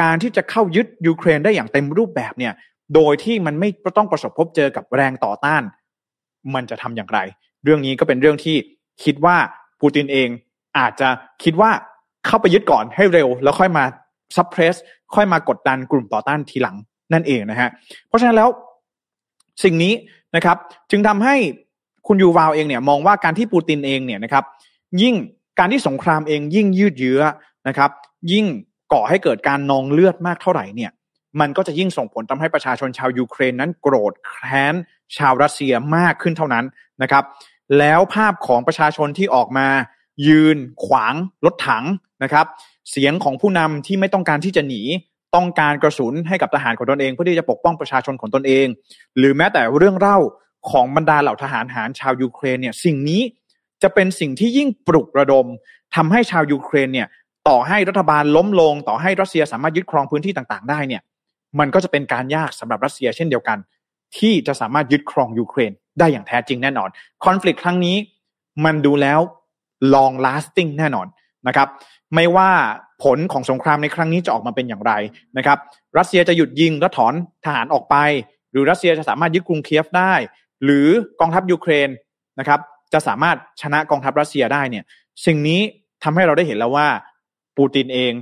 [0.00, 2.52] การที่จะเข้ายึดยูเครนได้อย่างเต็มรูปแบบเนี่ย
[2.94, 5.62] โดยที่มันไม่ต้องประสบพบเจอกับแรงต่อต้าน
[6.54, 7.18] มันจะทำอย่างไร
[7.64, 8.56] เรื่องนี้ก็เป็นเรื่องที่
[9.04, 9.36] คิดว่า
[9.80, 10.28] ปูตินเอง
[10.78, 11.08] อาจจะ
[11.42, 11.70] คิดว่า
[12.26, 13.84] เข้าไปยึดก่อนให้เร็ว แล้วค่อยมา
[14.36, 14.76] ซับเพรส
[15.14, 16.76] ค่อยมากดดันกลุ่มต่อต้านทีหลัง
[17.12, 17.68] นั่นเองนะฮะ
[18.08, 18.48] เพราะฉะนั้นแล้ว
[19.64, 19.94] สิ่งนี้
[20.36, 20.56] นะครับ
[20.90, 21.34] จึงทำให้
[22.06, 24.44] คุณยูวาวเองเนี่ย มองว่าการที่ปูตินเองเนี่ยนะครับ
[25.02, 25.14] ยิ่ง
[25.60, 27.20] การที่สงครามเองยิ่งยืดเยื้อ
[27.68, 27.90] นะครับ
[28.32, 28.46] ยิ่ง
[28.92, 30.90] ก่อให้เกิดการนองเลือดมากเท่าไหร่เนี่ย
[31.40, 34.74] มันก็จะยิ่งส่งผลทำให้ประชาชนชาวยูเครนนั้นโกรธแค้น
[35.16, 36.64] ชาวรัสเซียมากขึ้นเท่านั้น
[37.02, 37.24] นะครับ
[37.78, 39.68] แล้วภาพของประชาชนที่ออกมา
[40.26, 41.14] ยืนขวาง
[41.44, 41.84] รถถัง
[42.22, 42.46] นะครับ
[42.90, 44.82] เสียงของผู้นำที่ไม่ต้องการที่จะหนี
[45.34, 48.66] ต้องการกระสุนให้กับทหารของตนเอง เพื่อที่จะปกป้องประชาชนของตนเอง
[49.18, 50.18] หรือแม้แต่เรื่องเล่า
[50.70, 53.22] ของบรรดาเหล่าทหารหารชาวยูเครนเนี่ยสิ่งนี้
[53.82, 55.46] จะเป็นสิ่งที่ยิ่งปลุกระดม
[55.94, 57.08] ทำให้ชาวยูเครนเนี่ย
[57.48, 61.02] ต่อให้รัฐบาลล้มลง ต่อให้รัสเซียสามารถยึดครองพื้นที่ต่างๆ ได้เนี่ย
[61.58, 63.58] มันก็จะเป็นการยากสำหรับรัสเซียเช่นเดียวกัน
[64.18, 66.88] ที่จะสามารถยึดครองยูเครนได้อย่างแท้จริงแน่นอน
[67.24, 67.96] คอน FLICT ครั้งนี้
[68.64, 69.20] มันดูแล้ว
[69.94, 71.06] long lasting แน่นอน
[71.46, 71.68] นะครับ
[72.14, 72.50] ไม่ว่า
[73.02, 74.92] ผลของสงครามในครั้งนี้จะออกมาเป็นอย่างไร
[75.36, 75.58] นะครับ
[75.98, 77.14] รัสเซียจะหยุดยิงและถอน
[77.44, 77.96] ทหารออกไป
[78.50, 80.14] หรือรัสเซียจะสามารถยึดกรุงเคียฟได้
[80.64, 80.88] หรือ
[81.20, 81.88] กองทัพยูเครน
[82.38, 82.60] นะครับ
[82.92, 84.84] จะสามารถชนะกองทัพรัสเซียได้เนี่ย
[85.26, 85.60] สิ่งนี้
[86.04, 86.88] ทำให้เราได้เห็นแล้วว่า
[87.56, 88.12] ปูตินเอง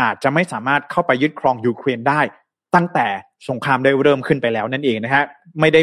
[0.00, 2.20] อาจจะไม่สามารถเข้าไปยึดครองยูเครนได้
[2.74, 3.06] ตั้งแต่
[3.48, 5.24] สงครามได้เริ่มขึ้นไปแล้วนั่นเองนะฮะ
[5.60, 5.80] ไม่ได้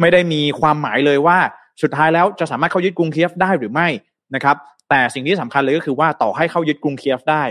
[0.00, 1.38] ไม่ได้มีความหมายเลยว่า
[1.82, 3.88] สุดท้ายแล้วจะสามารถเข้ายึดกรุงเคียฟได้หรือไม่
[4.34, 4.56] นะครับ
[4.90, 7.44] แต่สิ่งที่สำคัญเลยก็คือว่าต่อให้เข้ายึดกรุงเคียฟได้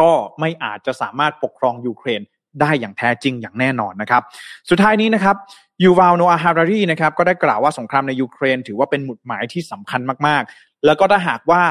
[0.00, 2.20] ก็ไม่อาจจะสามารถปกครองยูเครน
[2.60, 4.22] ได้อย่างแท้จริงอย่างแน่นอนนะครับ
[4.70, 5.36] สุดท้ายนี้นะครับ
[5.82, 11.62] ยูวาลโนอาฮารารีนะครับก็ได้กล่าวว่าสงครามในยูเครน ถือว่าเป็นหมุดหมายที่สำคัญมากๆ แล้วก็ถ้าหากว่า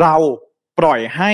[0.00, 0.14] เรา
[0.78, 1.30] ปล่อยให้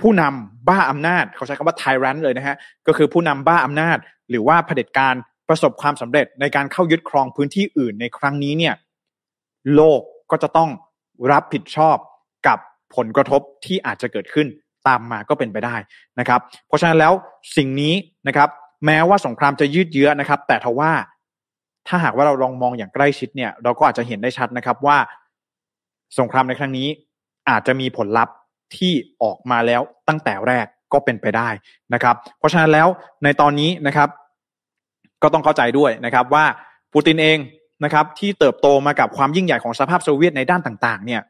[0.00, 3.98] ผู้นำบ้าอำนาจ เขาใช้คำว่าไทรันเลยนะฮะก็คือผู้นำบ้าอำนาจ
[4.30, 5.14] หรือว่าเผด็จการ
[5.48, 8.74] ประสบความสำเร็จในการเข้ายึดครองพื้นที่อื่นในครั้งนี้เนี่ย
[9.74, 10.70] โลกก็จะต้อง
[11.32, 11.96] รับผิดชอบ
[12.46, 12.58] กับ
[12.96, 14.48] ผลกระทบที่อาจจะเกิดขึ้น
[14.88, 15.76] ตามมาก็เป็นไปได้
[16.18, 17.12] นะครับ เพราะฉะนั้นแล้ว
[17.56, 17.94] สิ่งนี้
[18.28, 18.48] นะครับ
[18.86, 20.92] แม้ว่าสงครามจะยืดเยื้อนะครับ แต่ทว่า
[21.88, 24.96] ถ้าหากว่าเราลองมองอย่างใกล้ชิดเนี่ย เราก็อาจจะเห็นได้ชัดนะครับว่า
[26.18, 26.88] สงครามในครั้งนี้
[27.48, 28.34] อาจจะมีผลลัพธ์
[28.76, 31.48] ที่ออกมาแล้วตั้งแต่แรกก็เป็นไปได้
[31.94, 32.88] นะครับ เพราะฉะนั้นแล้ว
[33.24, 34.08] ในตอนนี้นะครับ
[35.22, 36.44] ก็ต้องเข้าใจด้วยนะครับว่า
[36.92, 37.38] ปูตินเอง
[37.84, 41.20] นะครับ ที่เติบโตมากับความยิ่งใหญ่ของสภาพโซเวียตในด้านต่าง ๆ เนี่ย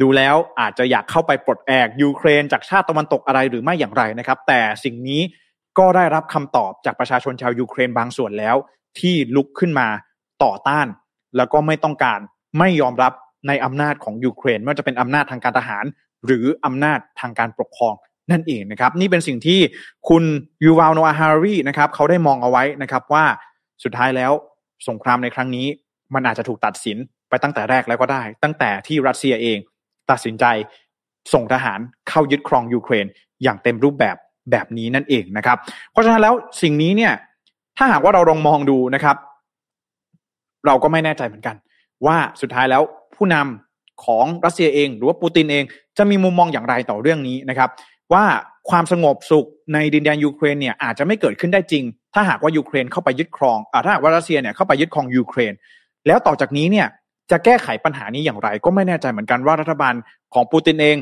[0.00, 5.22] ดูแล้วอาจจะอยากเข้าไปปลดแอกยูเครนจากชาติตะวันตกอะไรหรือไม่อย่างไรนะครับ แต่สิ่งนี้
[5.78, 8.56] ก็ได้รับคำตอบจากประชาชนชาวยูเครนบางส่วนแล้ว
[8.98, 9.88] ที่ลุกขึ้นมา
[10.44, 10.86] ต่อต้าน
[11.36, 12.20] แล้วก็ไม่ต้องการ
[12.58, 13.12] ไม่ยอมรับ
[13.48, 15.84] ในอำนาจของยูเครนไม่ว่าจะเป็นอำนาจทางการทหาร
[16.26, 17.94] หรืออำนาจทางการปกครอง
[18.30, 19.60] นั่นเองนะครับ นี่เป็นสิ่งที่
[20.08, 20.24] คุณ
[20.64, 23.24] ยูวาลโนอาฮารารีนะครับเขาได้มองเอาไว้นะครับว่า
[23.84, 24.32] สุดท้ายแล้ว
[24.88, 25.66] สงครามในครั้งนี้
[26.14, 26.96] มันอาจจะถูกตัดสิน
[27.28, 29.58] ไปตั้งแต่แรกแล้วก็ได้ ตั้งแต่ที่รัสเซียเอง
[30.10, 30.44] ตัดสินใจ
[31.32, 33.06] ส่งทหารเข้ายึดครองยูเครน
[33.42, 34.16] อย่างเต็มรูปแบบ
[34.50, 35.58] แบบนี้นั่นเองนะครับ
[35.90, 37.12] เพราะฉะนั้นแล้วสิ่งนี้เนี่ย
[37.76, 39.16] ถ้าหากว่าเราลองมองดูนะครับ
[40.66, 41.56] เราก็ไม่แน่ใจเหมือนกัน
[42.06, 42.82] ว่าสุดท้ายแล้ว
[43.16, 45.64] ผู้นำของรัสเซียเอง หรือว่าปูตินเอง
[45.98, 47.70] จะมีมุมมองอย่างไรต่อเรื่องนี้นะครับ
[48.12, 48.24] ว่า
[48.70, 51.84] ความสงบสุขในดินแดนยูเครนเนี่ยอาจจะไม่เกิดขึ้นได้จริง
[52.14, 55.52] ถ้าหากว่ายูเครนเข้าไปยึดครองอถ้าหากว่ารัสเซียเนี่ยเข้าไปยึดครองยูเครน
[56.06, 56.86] แล้วต่อจากนี้เนี่ย
[57.30, 59.94] จะแก้ไขปัญหานี้อย่างไร ก็ไม่แน่ใจเหมือนกันว่ารัฐบาล
[60.34, 60.96] ของปูตินเอง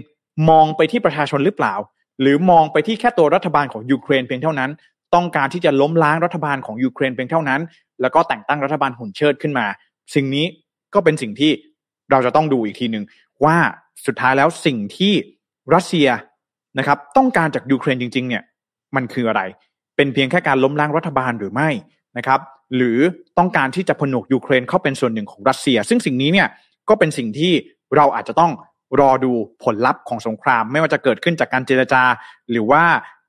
[0.50, 1.74] มองไปที่ประชาชนหรือเปล่า
[2.20, 4.70] หรือมองไปที่แค่ตัวรัฐบาลของยูเครนเพียงเท่านั้น
[5.14, 7.60] ต้องการที่จะล้มล้างรัฐบาลของยูเครนเพียงเท่านั้น
[8.00, 9.66] แล้วก็แต่งตั้งรัฐบาลหุ่นเชิดขึ้นมา
[10.14, 10.46] สิ่งนี้
[10.94, 11.52] ก็เป็นสิ่งที่
[12.10, 13.04] เราจะต้องดูอีกทีหนึ่ง
[13.44, 13.56] ว่า
[14.06, 15.12] สุดท้ายแล้วสิ่งที่
[15.74, 16.08] รัสเซีย
[16.78, 18.42] นะครับ ต้องการจากยูเครนจริง ๆ เนี่ย
[18.96, 19.42] มันคืออะไร
[19.96, 21.70] เป็นเพียงแค่การล้มล้างรัฐบาลหรือไม่
[22.16, 22.40] นะครับ
[22.76, 22.98] หรือ
[23.38, 26.48] ต้องการที่จะผนวกยูเครนเข้าเป็นส่วนหนึ่งของรัสเซีย ซึ่งสิ่งนี้เนี่ย
[26.88, 27.52] ก็เป็นสิ่งที่
[27.96, 28.52] เราอาจจะต้อง
[29.00, 29.32] รอดู
[29.64, 32.02] ผลลัพธ์ของสงคราม ไม่ว่าจะเกิดขึ้นจากการเจรจา
[32.50, 32.82] หรือว่า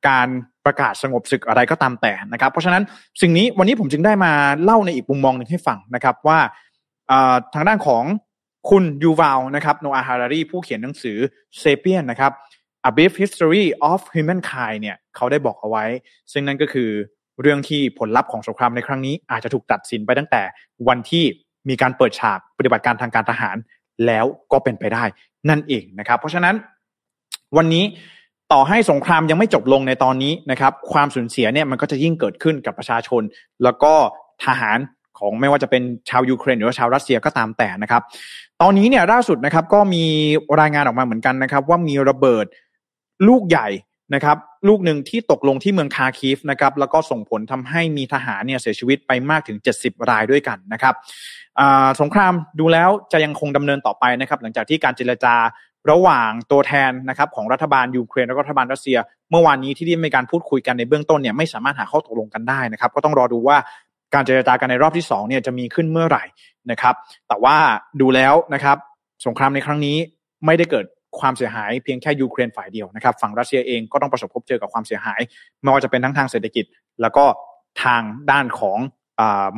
[0.08, 0.28] การ
[0.66, 2.84] ประกาศสงบศึกอะไรก็ตามแต่นะครับ เพราะฉะนั้น
[3.22, 4.32] สิ่งนี้วันนี้ผมจึงได้มา
[4.64, 6.40] เล่าในอีกมุมมองหนึ่งให้ฟังนะครับว่า
[7.54, 8.04] ทางด้านของ
[8.70, 11.18] คุณยูวาลนะครับโนอาฮารารีผู้เขียนหนังสือ
[11.60, 12.32] เซเปียนนะครับ
[12.88, 15.86] A Brief History of Humankind เนี่ยเขาได้บอกเอาไว้
[16.32, 16.90] ซึ่งนั่นก็คือ
[17.42, 20.42] เรื่องที่ผลลัพธ์ของสงครามในครั้งนี้อาจจะถูกตัดสินไปตั้งแต่
[20.88, 21.24] วันที่
[21.70, 23.56] มีการเปิดฉากปฏิบัติการทางการทหาร
[24.06, 25.04] แล้วก็เป็นไปได้
[25.50, 26.56] นั่นเองนะครับ เพราะฉะนั้น
[27.58, 27.84] วันนี้
[28.52, 33.22] ต่อให้สงครามยังไม่จบลงในตอนนี้นะครับ ความสูญเสียเนี่ยมันก็จะยิ่งเกิดขึ้นกับประชาชน
[33.64, 33.94] แล้วก็
[34.46, 34.80] ทหาร
[35.20, 38.02] ของไม่ว่าจะเป็นชาวยูเครนหรือว่าชาวรัสเซียก็ตามแต่นะครับ
[38.62, 40.06] ตอนนี้เนี่ยล่าสุดนะครับก็มี
[40.60, 42.46] รายงานออกมาเหมือนกันนะครับ ว่ามีระเบิด
[43.28, 43.68] ลูกใหญ่
[44.14, 50.96] นะครับลูกหนึ่งที่ตกลงที่เมืองคาคีฟนะครับแล้วก็ส่งผลทำให้มีทหารเนี่ยเสียชีวิตไปมากถึง 70 รายด้วยกันนะครับ
[52.02, 55.36] สงครามดูแล้วจะยังคงดำเนินต่อไปนะครับหลังจากที่การเจรจา
[55.92, 58.98] ระหว่างตัวแทนนะครับของรัฐบาลยูเครนและรัฐบาลรัสเซีย
[59.32, 63.58] เมื่อวานนี้ที่ได้มีการพูดคุยกันในเบื้องต้นเนี่ยไม่สามารถหาข้อตกลงกันได้นะครับ ก็ต้องรอดูว่า
[64.14, 66.24] การเจรจากันในรอบที่2เนี่ยจะมีขึ้นเมื่อไหร่
[66.72, 66.96] นะครับ
[67.28, 67.58] แต่ว่า
[68.02, 68.78] ดูแล้วนะครับ
[69.26, 69.98] สงครามในครั้งนี้
[70.46, 70.86] ไม่ได้เกิด
[71.20, 75.20] ความเสียหายเพียงแค่ยูเครนฝ่ายเดียวนะครับ ฝั่งรัสเซียเองก็ต้องประสบพบเจอกับความเสียหาย
[75.62, 76.66] ไม่ว่าจะเป็นทั้งทางเศรษฐกิจ
[77.02, 77.26] แล้วก็
[77.84, 78.80] ทางด้านของ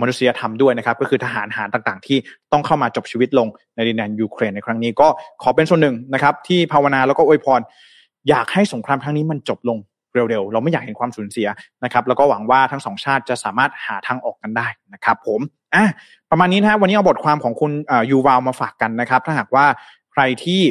[0.02, 2.18] มนุษยธรรมด้วยนะครับ ก็คือทหารหารต่างๆ ที่
[2.52, 5.08] ต้องเข้ามาจบชีวิตลงในดินแดนยูเครนในครั้งนี้ก็
[5.42, 7.62] ขอเป็นส่วนหนึ่งนะครับ ที่ภาวนาแล้วก็อวยพร
[8.30, 9.78] อยากให้สงครามครั้งนี้มันจบลง
[10.30, 11.48] เร็วๆ เราไม่อยากเห็นความสูญเสีย
[11.84, 15.40] นะครับ แล้วก็หวังว่าทั้งสองชาติจะสามารถหาทางออกกันได้นะครับ ผม
[15.76, 15.86] อะ
[16.32, 17.72] ประมาณนี้นะวันนี้เอาบทความของคุณ
[18.12, 19.66] ยูวาลมาฝากกันนะครับ ถ้าหากว่า
[20.14, 20.62] ใครที่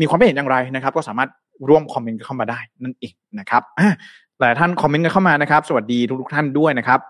[0.00, 1.30] มีความเห็นอย่างไรนะครับ ก็สามารถ
[1.68, 3.92] ร่วม comment เข้ามาได้นั่นเองนะครับอะ
[4.38, 7.00] หลายท่าน comment กันเข้ามานะครับ สวัสดีทุกท่านด้วยนะครับ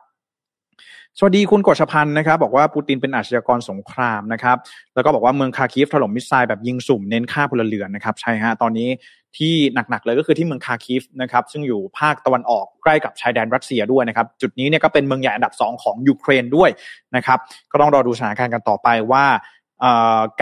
[1.18, 4.56] สวัสดีคุณกฤษพันธ์นะครับ บอกว่าปูตินเป็นอาชญากรสงครามนะครับ
[4.94, 8.88] แล้วก็บอกว่าเมืองคาคีฟถล่ม missile แบบยิงสุ่มเน้นฆ่าพลเรือนนะครับ ใช่ฮะตอนนี้
[9.36, 16.70] ที่หนักๆเลยก็คือที่เมืองคาคีฟนะครับ ซึ่งอยู่ภาคตะวันออกใกล้กับชายแดนรัสเซียด้วยนะครับ จุดนี้เนี่ยก็เป็นเมืองใหญ่อันดับ 2 ของยูเครนด้วย
[17.16, 17.38] นะครับ
[17.72, 19.24] ก็ต้องรอดูสถานการณ์กันต่อไปว่า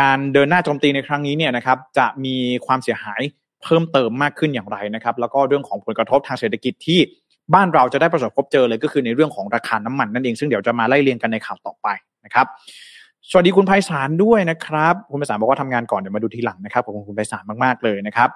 [0.00, 3.20] การเดินหน้าโจมตีในครั้งนี้เนี่ยนะครับจะมีความเสียหาย
[3.62, 6.98] เพิ่มเติมมากขึ้นอย่างไรนะครับ แล้วก็เรื่องของผลกระทบทางเศรษฐกิจที่
[7.54, 11.88] บ้านเราจะได้ประสบพบเจอเลยก็คือในเรื่องของราคาน้ำมันนั่นเองซึ่งเดี๋ยวจะมาไล่เรียงกันในข่าวต่อไป
[12.24, 12.46] นะครับ
[13.30, 18.28] สวัสดีคุณไพศาลด้วยนะครับ คุณไพศาลบอกว่าทำงานก่อนเดี๋ยวมาดูทีหลังนะครับขอบคุณคุณไพศาลมากๆเลยนะครับ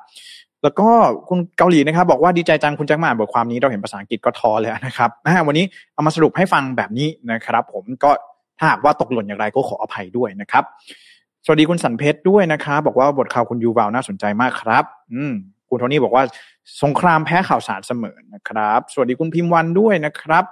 [0.62, 0.88] แล้วก็
[1.28, 5.10] คุณเกาหลีนะครับ บอกว่าดีใจจังคุณแจ็คมาอ่านบทความนี้เราเห็นภาษาอังกฤษก็ทอเลยนะครับ
[5.46, 8.10] วันนี้เอามาสรุปให้ฟังแบบนี้นะครับ ผมก็
[8.60, 10.64] ถ้าหากว่าตกหล่นอย่างไรก็ขออภัยด้วยนะครับ
[11.44, 15.32] สวัสดีคุณสันเพชรด้วยนะครับ บอกว่าบทข่าวคุณยูวาวน่าสนใจมากครับ อืม
[15.68, 16.24] คุณโทนี่บอกว่า
[16.82, 20.44] สงครามแพ้ข่าวสารเสมอนะครับ สวัสดีคุณพิมพ์วันด้วยนะครับ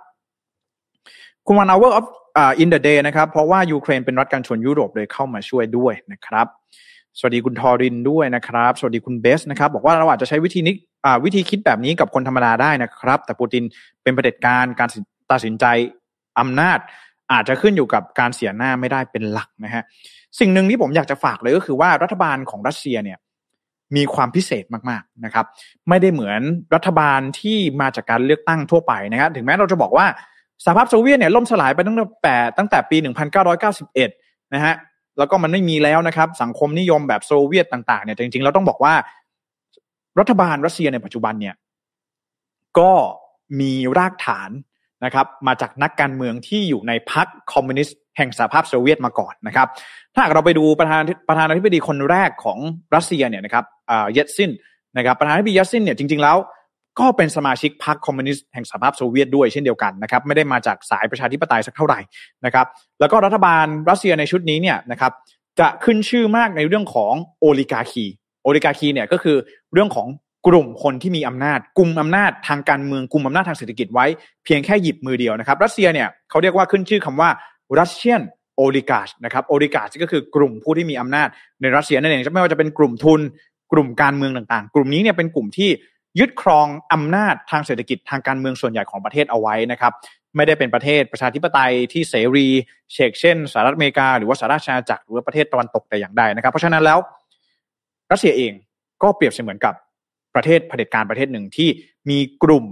[1.46, 2.06] คุณวัน hour of
[2.40, 6.46] uh, in the day นะครับ เพราะว่ายูเครนเป็นรัฐการชนยุโรปเลยเข้ามาช่วยด้วยนะครับ
[7.18, 10.74] สวัสดีคุณทอรินด้วยนะครับ สวัสดีคุณเบสนะครับ บอกว่าเราอาจจะใช้วิธีนี้
[11.24, 13.62] วิธีคิดแบบนี้กับคนธรรมดาได้นะครับ แต่ปูติน
[14.02, 14.88] เป็นประเด็จการการ
[15.30, 15.64] ตัดสินใจ
[16.38, 16.78] อำนาจ
[17.32, 19.82] อาจจะขึ้นอยู่กับการเสียหน้าไม่ได้เป็นหลักนะฮะ
[20.40, 23.18] สิ่งหนึ่งที่ผมอยากจะฝากเลยก็คือว่ารัฐบาลของรัสเซียเนี่ย
[23.96, 25.46] มีความพิเศษมากๆนะครับ
[25.88, 26.40] ไม่ได้เหมือน
[26.74, 30.06] รัฐบาลที่มาจากการเลือกตั้งทั่วไปนะครับถึงแม้เราจะบอกว่า
[30.64, 32.96] สหภาพโซเวียตเนี่ยล่มสลายไปตั้งแต่ตั้งแต่ปี
[33.76, 34.74] 1991 นะฮะ
[35.18, 38.94] แล้วก็มันไม่มีแล้วนะครับ สังคมนิยมแบบโซเวียตต่างๆเนี่ยจริงๆเราต้องบอกว่า
[40.18, 41.54] รัฐบาลรัสเซียในปัจจุบันเนี่ย
[42.78, 42.92] ก็
[43.60, 44.50] มีรากฐาน
[45.04, 49.68] นะครับมาจากนักการเมืองที่อยู่ในพรรคคอมมิวนิสต์แห่งสหภาพโซเวียตมาก่อนนะครับ
[50.14, 52.58] ถ้าเราไปดูประธานประธานาธิบดีคนแรกของ
[52.94, 54.50] รัสเซียเนี่ยนะครับเยลต์ซิน
[54.96, 56.36] นะครับประธานาธิบดีเยลต์ซินเนี่ยจริงๆแล้ว
[57.00, 62.00] ก็เป็นสมาชิกพรรคคอมมิวนิสต์แห่งสหภาพโซเวียตด้วยเช่นเดียวกันนะครับไม่ได้มาจากสายประชาธิปไตยสักเท่าไหร่
[62.44, 62.66] นะครับ
[63.00, 65.12] แล้วก็รัฐบาลรัสเซียในชุดนี้เนี่ยนะครับ
[65.60, 68.04] จะขึ้นชื่อมากในเรื่องของโอลิกาคี
[68.42, 69.36] โอลิกาคีเนี่ยก็คือ
[69.72, 70.06] เรื่องของ
[70.46, 74.06] กลุ่มคนที่มีอำนาจกลุ่มอำนาจทางการเมืองกลุ่มอำนาจทางเศรษฐกิจไว้
[74.44, 77.30] เพียงแค่หยิบมือเดียวนะครับ รัสเซียเนี่ยเขาเรียกว่าขึ้นชื่อคำว่า
[77.80, 78.20] รัสเซียน
[78.56, 81.28] โอลิกาชนะครับโอลิกาชก็คือกลุ่มผู้ที่มีอำนาจ
[81.60, 83.20] ในรัสเซียนั่นเองไม่ว่าจะเป็นกลุ่มทุน
[83.72, 85.70] กลุ่มการเมืองต่างๆ กลุ่มนี้เนี่ยเป็นกลุ่มที่
[86.18, 89.92] ยึดครองอำนาจทางเศรษฐกิจทางการเมืองส่วนใหญ่ของประเทศเอาไว้นะครับ
[90.36, 92.46] ไม่ได้เป็นประเทศประชาธิปไตยที่เสรี
[92.92, 96.98] เฉกเช่นสหรัฐอเมริกา หรือว่าสหราชอาณาจักรหรือว่าประเทศตะวันตกแต่อย่างใดนะครับ เพราะฉะนั้นแล้ว
[98.12, 98.52] รัสเซียเอง
[99.02, 99.74] ก็เปรียบเสมือนกับ
[100.38, 101.68] ประเทศเผด็จการประเทศหนึ่งที่
[102.10, 102.64] มีกลุ่ม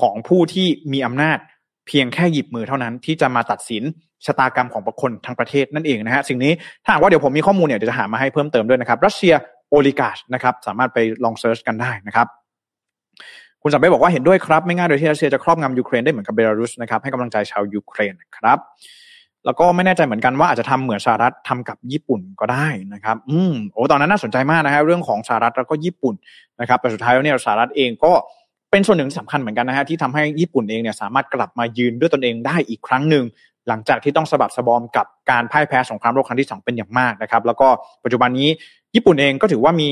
[0.00, 1.38] ของผู้ที่มีอำนาจ
[1.86, 3.82] เพียงแค่หยิบมือเท่านั้นที่จะมาตัดสิน
[4.26, 6.52] ชะตากรรมของคนทั้งประเทศนั่นเองนะฮะสิ่งนี้
[6.84, 12.26] ถ้าหากว่าเดี๋ยวผมมีข้อมูลเนี่ยเดี๋ยวจะหามาให้เพิ่มเติมด้วยนะครับ Russia oligarch นะครับสามารถไปลอง search กันได้นะครับ
[13.62, 18.58] คุณสัมเบบอกว่าเห็นด้วยครับ ไม่ง่ายโดยที่รัสเซียจะครอบงำยูเครนได้เหมือนกับเบลารุสนะครับให้กำลังใจชาวยูเครนครับ
[19.46, 26.14] แล้วก็ไม่แน่ใจเหมือนกันว่าอาจจะทำเหมือนสหรัฐทำกับญี่ปุ่นก็ได้นะครับ อืมโอ้ตอนนั้นน่าสนใจมากนะครับเรื่องของสหรัฐแล้วก็ญี่ปุ่น
[26.60, 28.12] นะครับแต่สุดท้ายแล้วเนี่ยสหรัฐเองก็
[28.70, 33.24] เป็นส่วนหนึ่งสำคัญเหมือนกันนะฮะที่ทำให้ญี่ปุ่นเองเนี่ยสามารถกลับมายืนด้วยตนเองได้อีกครั้งหนึ่ง
[33.68, 37.68] หลังจากที่ต้องสะบัดสะบอมกับการพ่ายแพ้สงครามโลกครั้งที่สองเป็นอย่างมากนะครับ แล้วก็
[38.04, 38.48] ปัจจุบันนี้
[38.94, 39.90] ญี่ปุ่นเองก็ถือว่ามี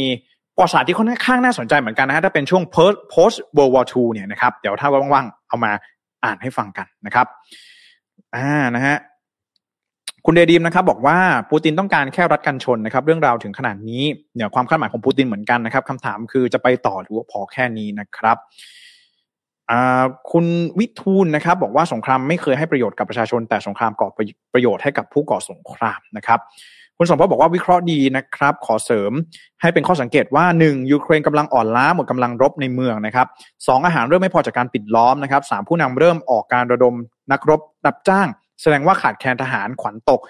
[0.56, 2.62] ประวัติศาสตร์ที่ค่อนข้างน่าสนใจเหมือนกันนะฮะถ้าเป็นช่วง
[3.12, 5.72] post World War II เนี่ยนะครับเดี๋ยวถ้าว่างๆเอามา
[6.24, 7.26] อ่านให้ฟังกันนะครับ
[8.34, 8.96] อ่านะฮะ
[10.26, 11.18] คุณเดดีมนะครับบอกว่า
[11.50, 14.02] ปูตินต้องการแค่รัดกันชนนะครับเรื่องราวถึงขนาดนี้
[14.34, 18.36] เนี่ยความคาดหมายของปูตินเหมือนกันนะครับคำถามคือจะไปต่อหรือว่าพอแค่นี้นะครับ
[20.30, 20.46] คุณ
[20.78, 24.08] วิทูลนะครับ บอกว่าสงครามไม่เคยให้ประโยชน์กับประชาชน แต่สงครามก่อ
[24.54, 26.40] ประโยชน์ให้กับผู้ก่อสงครามนะครับ
[26.98, 29.12] คุณสมพบอกว่าวิเคราะห์ดีนะครับ ขอเสริม
[29.60, 33.26] ให้เป็นข้อสังเกตว่าหนึ่งยูเครนกำลังอ่อนล้าหมดกำลังรบในเมืองนะครับ
[33.66, 36.94] สองอาหารเริ่มไม่พอจากการปิดล้อมนะครับสามผู้นำเริ่มออกการระดม
[37.32, 38.28] นักรบรับจ้าง
[38.62, 40.20] แสดงว่าขาดแคลนทหารขวัญตก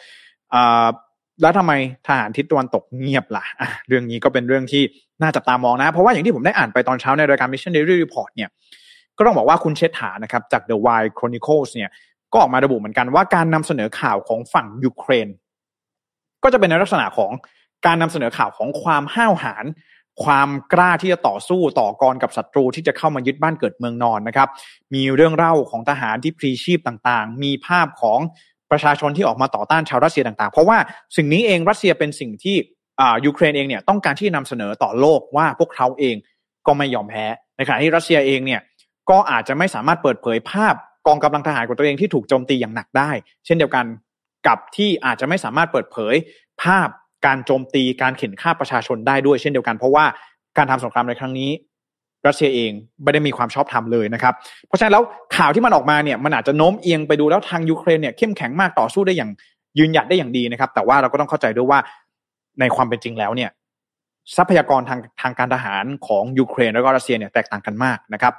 [1.42, 1.72] แล้วทำไม
[2.08, 4.82] ทหารทิศตะวันตกเงียบละ่ะ เรื่องนี้ก็เป็นเรื่องที่
[5.22, 8.50] น่าจับตามองนะ เพราะว่าอย่างที่ผมได้อ่านไปตอนเช้าในรายการ Mission Daily Report เนี่ย
[9.16, 11.90] ก็ต้องบอกว่าคุณเชษฐานะครับ จาก The Wire Chronicles เนี่ย
[12.32, 15.28] ก็ออกมาระบุเหมือนกันว่าการนำเสนอข่าวของฝั่งยูเครน
[16.42, 17.30] ก็จะเป็นในลักษณะของ
[17.86, 19.64] การนำเสนอข่าวของความห้าวหาญ
[20.24, 24.48] ความกล้าที่จะต่อสู้ต่อกรกับศัตรูที่จะเข้ามายึดบ้านเกิดเมืองนอนนะครับ
[24.94, 28.18] มีเรื่องเล่าของทหารที่พลีชีพต่างๆ มีภาพของ
[28.70, 30.78] ประชาชนที่ออกมาต่อต้านชาวรัสเซียต่างๆ เพราะว่า
[31.16, 32.56] สิ่งนี้เองรัสเซียเป็นสิ่งที่
[33.00, 36.16] อ่ายูเครนเองเนี่ยต้องการที่นำเสนอต่อโลกว่าพวกเขาเอง
[36.66, 38.60] ก็ไม่ยอมแพ้ในขณะที่รัสเซียเองเนี่ย
[39.10, 40.74] ก็อาจจะไม่สามารถเปิดเผยภาพ
[41.06, 43.10] กองกำลังทหารของตัวเองที่ถูกโจมตีอย่างหนักได้
[43.46, 43.84] เช่นเดียวกัน
[44.46, 46.14] กับที่อาจจะไม่สามารถเปิดเผย
[46.62, 46.88] ภาพ
[47.26, 50.04] การโจมตีการเข็นฆ่าประชาชนได้ด้วยเช่นเดียวกันเพราะว่า
[50.56, 51.50] การทำสงครามในครั้งนี้
[52.26, 54.34] รัสเซียเองไม่ได้มีความชอบธรรมเลยนะครับ
[54.66, 55.02] เพราะฉะนั้นแล้ว
[55.36, 59.30] ข่าวที่มันออกมาเนี่ยมันอาจจะโน้มเอียงไปดูแล้วทางยูเครนเนี่ยเข้มแข็งมากต่อสู้ได้อย่าง
[59.78, 61.78] ยืนหยัดได้อย่างดีนะครับ แต่ว่าเราก็ต้องเข้าใจด้วยว่า
[62.60, 63.50] ในความเป็นจริงแล้วเนี่ย
[64.36, 68.32] ทรัพยากรทางทางการทหารของยูเครนแล้วก็รัสเซียเนี่ยแตกต่างกันมากนะครับ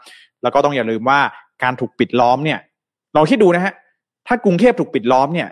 [0.43, 1.19] แล้วก็ต้องอย่าลืมว่า
[1.63, 2.59] การถูกปิดล้อมเนี่ย
[3.15, 3.73] ลองคิดดูนะฮะ
[4.27, 5.49] ถ้ากรุงเทพถูกปิดล้อมเนี่ย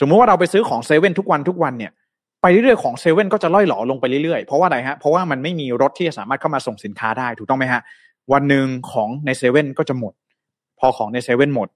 [0.00, 1.92] สมมุติว่าเราไปซื้อของเซเว่นทุกวันทุกวันเนี่ย
[2.42, 7.82] ไปเรื่อยๆของเซเว่นก็จะล่อยหลอลงไปเรื่อยๆ เพราะว่าอะไรฮะ เพราะว่ามันไม่มีรถที่จะสามารถเข้ามาส่งสินค้าได้ถูกต้องไหมฮะ
[8.32, 10.12] วันหนึ่งของในเซเว่นก็จะหมด
[10.78, 11.68] พอของในเซเว่นหมด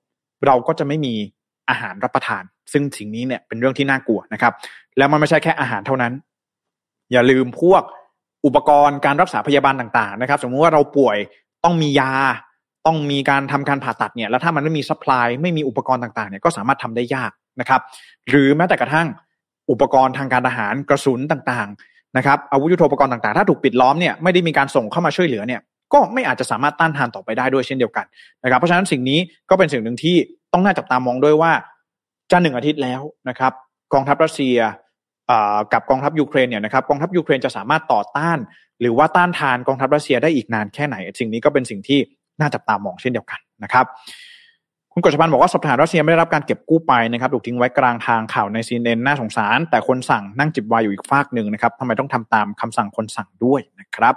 [0.46, 1.14] เราก็จะไม่มี
[1.70, 4.52] อาหารรับประทาน ซึ่งสิ่งนี้เนี่ยเป็นเรื่องที่น่ากลัวนะครับ
[4.98, 6.12] แล้วมันไม่ใช่แค่อาหารเท่านั้น
[7.12, 7.82] อย่าลืมพวก
[8.46, 11.16] อุปกรณ์การรักษาพยาบาลต่างๆนะครับ สมมุติว่าเราป่วย
[11.64, 12.12] ต้องมียา
[12.86, 17.80] ต้องมีการทำการผ่าตัดเนี่ยแล้วถ้ามันไม่มี supply ไม่มีอุปกรณ์ต่างๆเนี่ยก็สามารถทำได้ยากนะครับ
[18.28, 19.06] หรือแม้แต่กระทั่ง
[19.70, 25.60] อุปกรณ์ทางการทหารกระสุนต่างๆนะครับอาวุธยุโทโธปกรณ์ต่างๆ ถ้าถูกปิดล้อมเนี่ยไม่ได้มีการส่งเข้ามาช่วยเหลือเนี่ย
[25.92, 28.06] ก็ไม่อาจจะสามารถต้านทานต่อไปได้ด้วยเช่นเดียวกัน
[28.44, 29.18] นะครับเพราะฉะนั้นสิ่งนี้
[29.50, 30.16] ก็เป็นสิ่งหนึ่งที่
[30.52, 31.52] ต้องน่าจับตามองด้วยว่า
[32.30, 33.52] จะหนึ่งอาทิตย์แล้วนะครับ
[33.92, 34.56] กองทัพรัสเซีย
[35.72, 38.38] กับกองทัพยูเครนเนี่ยนะครับกองทัพยูเครนจะสามารถต่อต้าน
[38.80, 41.98] หรือว่าต้านทานกองทัพรัสเซียได้อีกนานแค่ไหน สิ่งนี้ก็เป็นสิ่งที่
[42.40, 43.86] น่าจับตามองเช่นเดียวกันนะครับ
[44.96, 54.14] คุณกฤษพันธ์บอกว่าสถานรัสเซียไม่ได้รับการเก็บกู้ไปนะครับถูกทิ้งไว้กลางทางข่าวในซีเอ็นน่าสงสาร แต่คนสั่งนั่งจิบวายอยู่อีกฝากหนึ่งนะครับทำไมต้องทำตามคำสั่งคนสั่งด้วยนะครับ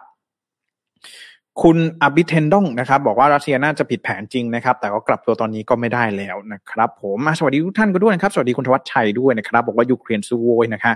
[1.61, 10.95] คุณอบิเทนดงนะครับบอกว่ารัสเซียน่าจะผิดแผนจริงนะครับ แต่ก็กลับตัวตอนนี้ก็ไม่ได้แล้วนะครับผมสวัสดีทุกท่านก็ด้วยนะครับ สวัสดีคุณทวัชชัยด้วยนะครับ บอกว่ายูเครนสู้โวยนะครับ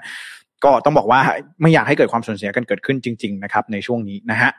[0.64, 1.20] ก็ต้องบอกว่า
[1.62, 4.52] ไม่อยากให้เกิดความสูญเสียกันเกิดขึ้นจริง ๆ นะครับ ในช่วงนี้นะฮะ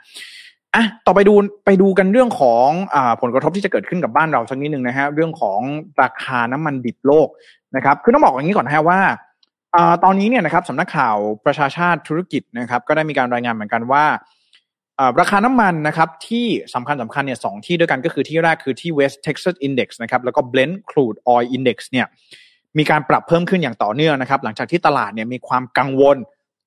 [0.74, 5.60] อะต่อไปดูไปดูกันเรื่องของอผลกระทบที่จะเกิดขึ้นกับบ้านเราสักนิดหนึ่งนะฮะเรื่องของ
[6.02, 7.28] ราคาน้ำมันดิบโลก
[7.76, 9.00] นะครับ คือต้องบอกอย่างนี้ก่อนนะฮะว่า
[9.76, 14.04] อ่าตอนนี้เนี่ยนะครับสำนักข่าวประชาชาติธุรกิจนะครับ ก็ได้มีการรายงานเหมือนกันว่า
[15.20, 22.06] ราคาน้ำมันนะครับที่สำคัญสำคัญเนี่ยสองที่ด้วยกันก็คือที่แรกคือที่ West Texas Index นะครับแล้วก็ Blend Crude Oil Index เนี่ย
[22.78, 26.16] มีการปรับเพิ่มขึ้นอย่างต่อเนื่องนะครับ หลังจากที่ตลาดเนี่ยมีความกังวล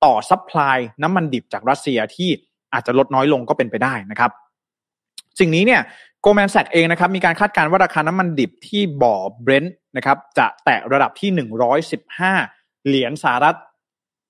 [0.04, 2.30] ต่อ supply น้ำมันดิบจากรัสเซียที่
[2.75, 4.31] อาจจะลดน้อยลงก็เป็นไปได้นะครับ
[5.39, 5.81] สิ่งนี้เนี่ย
[6.21, 12.33] Goldman Sachs เองนะครับมีการคาดการณ์ว่าราคาน้ำมันดิบที่บ่อ Brent นะครับจะแตะระดับที่หนึ่งร้อยสิบห้า
[12.88, 13.57] เหรียญสหรัฐ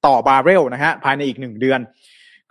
[0.06, 1.80] ต่อบาร์เรลนะฮะภายในอีกหนึ่งเดือน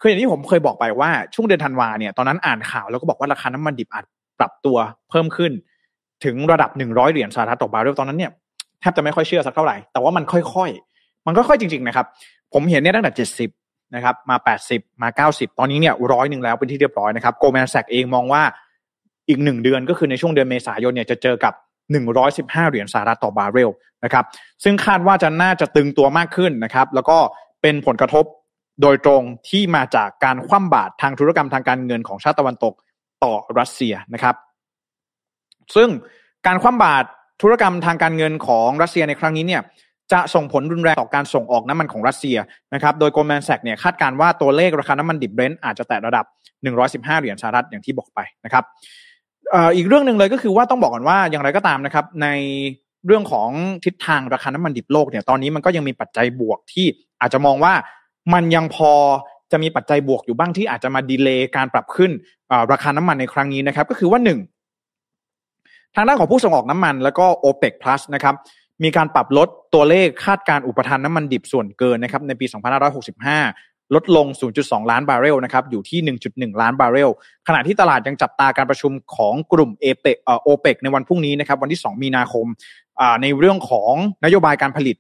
[0.01, 4.05] คืออย่างที่ผมเคยบอกไปว่าช่วงเดือนธันวาเนี่ยตอนนั้นอ่านข่าวแล้วก็บอกว่าราคาน้ำมันดิบอาจ
[4.39, 4.77] ปรับตัว
[5.11, 5.53] เพิ่มขึ้น
[6.25, 8.33] ถึงระดับหนึ่งร้อยเหรียญสหรัฐต่อบาร์เรลตอนนั้นเนี่ย
[8.81, 12.07] แทบจะไม่ค่อยเชื่อสักเท่าไหร่ แต่ว่ามันค่อยๆ มันค่อยๆจริง ๆนะครับ
[12.53, 13.51] ผมเห็นเนี่ยตั้งแต่เจ็ดสิบ
[13.95, 18.43] นะครับมาแปดสิบมาเก้าสิบตอนนี้เนี่ยร้อยหนึ่งแล้วเป็นที่เรียบร้อยนะครับ Goldman Sachs เองมองว่า
[19.29, 21.53] อีกหนึ่งเดือนก็คือในช่วงเดือนเมษายนเนี่ยจะเจอกับ
[21.93, 23.71] หนึ่งร้อยสิบห้าเหรียญสหรัฐต่อบาร์เรล
[24.05, 24.25] นะครับ
[24.65, 27.19] ซึ่งคาดว่าจะน่าจะตึงตัวมากขึ้นนะครับแล้วก็
[27.63, 28.25] เป็นผลกระทบ
[28.83, 32.75] โดยตรงที่มาจากการคว่ำบาตรทางธุรกรรมทางการเงินของชาติตะวันตก
[33.25, 34.35] ต่อรัสเซียนะครับ
[35.75, 35.89] ซึ่ง
[36.47, 37.07] การคว่ำบาตร
[37.43, 39.63] ธุรกรรมทางการเงินของรัสเซียในครั้งนี้เนี่ย
[40.13, 42.37] จะส่งผลรุนแรงต่อการส่งออกน้ำมันของรัสเซีย
[42.75, 46.25] นะครับโดย Goldman Sachs เนี่ยคาดการณ์ว่าตัวเลขราคาน้ำมันดิบ Brent อาจจะแตะระดับ
[46.73, 48.65] 115 เหรียญสหรัฐอย่างที่บอกไปนะครับ
[49.77, 52.29] อีกเรื่องหนึ่งเลยก็คือว่าต้องบอกก่อนว่าอย่างไรก็ตามนะครับใน
[53.07, 53.49] เรื่องของ
[53.85, 56.87] ทิศทางราคาน้ำมันดิบโลกเนี่ยตอนนี้มันก็ยังมีปัจจัยบวกที่
[57.21, 57.73] อาจจะมองว่า
[58.35, 58.93] มันยังพอ
[59.53, 62.11] จะมีปัจจัยบวกอยู่บ้างที่อาจจะมาดีเลย์การปรับขึ้น
[62.73, 64.39] ราคาน้ำมันในครั้งนี้นะครับ ก็คือว่าหนึ่ง
[65.95, 68.35] ทางด้านของผู้ส่งออกน้ำมันแล้วก็ o p e ป plus นะครับ
[68.85, 72.47] มีการปรับลดตัวเลขคาดการอุปทานน้ำมันดิบส่วนเกินนะครับในปี
[73.21, 74.27] 2565 ลดลง
[74.59, 76.17] 0.2 ล้านบาร์เรลนะครับอยู่ที่
[76.55, 77.11] 1.1 ล้านบาร์เรล
[77.49, 82.47] ขณะที่ตลาดยังจับตาการประชุมของกลุ่มเอเปเอ่อโอเปกในวันพรุ่งนี้นะครับวันที่ 2 มีนาคม
[83.23, 83.93] ในเรื่องของ
[84.25, 84.97] นโยบายการผลิต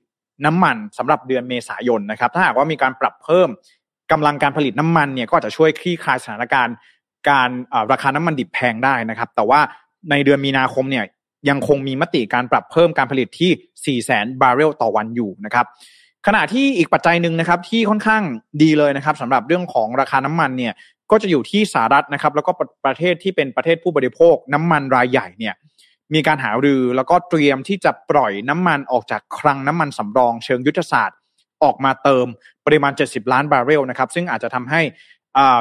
[0.46, 3.48] น้ำมันสำหรับเดือนเมษายนนะครับถ้าหากว่ามีการปรับเพิ่ม
[4.12, 6.74] กำลังการผลิตน้ำมันเนี่ยก็จะช่วยคลี่คลายสถานการณ์
[7.28, 7.50] การ
[7.92, 9.60] ราคาน้ำมันดิบแพงได้นะครับ แต่ว่า
[10.10, 11.04] ในเดือนมีนาคมเนี่ย
[11.48, 15.66] ยังคงมีมติการปรับเพิ่มการผลิตที่4 0 0 0 0 0บาร์เรลต่อวันอยู่นะครับ
[16.26, 18.22] ขณะที่อีกปัจจัยหนึ่งนะครับที่ค่อนข้าง
[18.62, 20.72] ดีเลยนะครับสำหรับเรื่องของราคาน้ำมันเนี่ย
[21.10, 22.52] ก็จะอยู่ที่สหรัฐนะครับ แล้วก็
[22.84, 25.54] ประเทศที่เป็นประเทศผู้บริโภคน้ำมันรายใหญ่เนี่ย
[26.14, 31.18] มีการหารือแล้วก็เตรียมที่จะปล่อยน้ำมันออกจากคลังน้ำมันสำรองเชิงยุทธศาสตร์
[31.64, 32.26] ออกมาเติม
[32.66, 34.80] ปริมาณ 70 ล้านบาร์เรลนะครับซึ่งอาจจะทำให้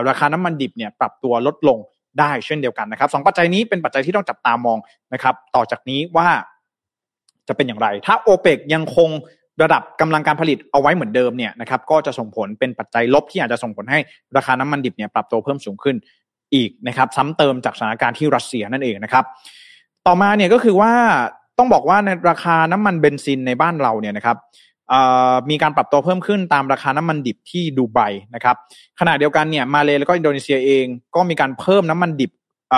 [0.10, 1.80] ราคาน้ำมันดิบเนี่ยปรับตัวลดลง
[2.20, 4.78] ได้เช่นเดียวกันนะครับสองปัจจัยนี้เป็นปัจจัยที่ต้องจับตามอง
[5.14, 6.30] นะครับต่อจากนี้ว่า
[7.48, 9.10] จะเป็นอย่างไร ถ้าโอเปกยังคง
[9.62, 14.00] ระดับกำลังการผลิตเอาไว้เหมือนเดิมเนี่ยนะครับก็จะส่งผลเป็นปัจจัยลบที่อาจจะส่งผลให้
[14.38, 15.96] ราคาน้ำมันดิบเนี่ยปรับตัวเพิ่มสูงขึ้น
[16.54, 19.24] อีกนะครับซ้ำเติมจากสถานการณ์ที่รัสเซียนั่นเองนะครับ
[20.08, 20.92] ต่อมาเนี่ยก็คือว่า
[21.58, 24.38] ต้องบอกว่าในราคาน้ำมันเบนซินในบ้านเราเนี่ยนะครับ
[25.50, 28.00] มีการปรับตัวเพิ่มขึ้นตามราคาน้ำมันดิบที่ดูไบ
[28.36, 28.56] นะครับ
[29.00, 32.32] ขณะเดียวกันเนี่ยมาเลแล้วก็อินโดนีเซียเองก็มีการเพิ่มน้ำมันดิบ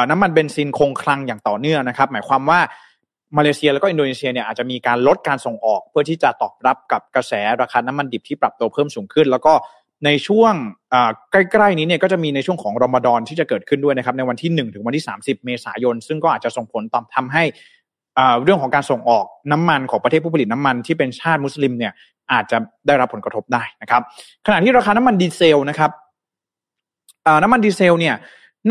[0.10, 2.60] น้ำมันเบนซินคงคลังอย่างต่อเนื่องนะครับ หมายความว่า
[3.38, 9.54] มาเลเซียแล้วก็อินโดนีเซียเนี่ยอาจจะมีการลดการส่งออก เพื่อที่จะตอบรับกับกระแสราคาน้ำมันดิบที่ปรับตัวเพิ่มสูงขึ้น แล้วก็
[10.06, 10.54] ในช่วง
[11.32, 17.43] ใกล้ๆนี้เนี่ยก็จะมีในช่วงของรอมฎอนที่จะเกิดขึ้นด้วยนะครับในวันที่ 1 ถึงวันที่ 30 เมษายน ซึ่งก็อาจจะส่งผลต่อทำให้
[18.43, 21.93] เรื่องของการส่งออกน้ำมันของประเทศผู้ผลิตน้ำมันที่เป็นชาติมุสลิมเนี่ย
[22.32, 24.01] อาจจะได้รับผลกระทบได้นะครับ
[24.45, 25.91] ขณะที่ราคาน้ำมันดีเซลนะครับ
[27.43, 28.15] น้ำมันดีเซลเนี่ย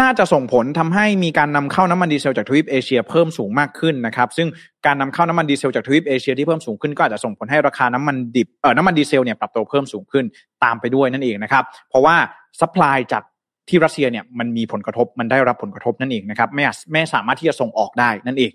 [0.00, 4.48] น่าจะส่งผลทำให้มีการนำเข้าน้ำมันดีเซลจากทวีปเอเชียเพิ่มสูงมากขึ้นนะครับ ซึ่ง
[4.86, 10.24] การนำเข้าน้ำมันดีเซลจากทวีปเอเชียที่เพิ่มสูงขึ้นก็อาจจะส่งผลให้ราคาน้ำมันดิบเอ่อน้ำมันดีเซลเนี่ยปรับตัวเพิ่มสูงขึ้น
[10.64, 12.16] ตามไปด้วยนั่นเองนะครับ เพราะว่า
[12.60, 13.22] supply จาก
[13.68, 18.50] ที่รัสเซียเนี่ยมันมีผลกระทบมันได้รับผลกระทบนั่นเองนะครับไม่ไม่สามารถที่จะส่งออกได้นั่นเอง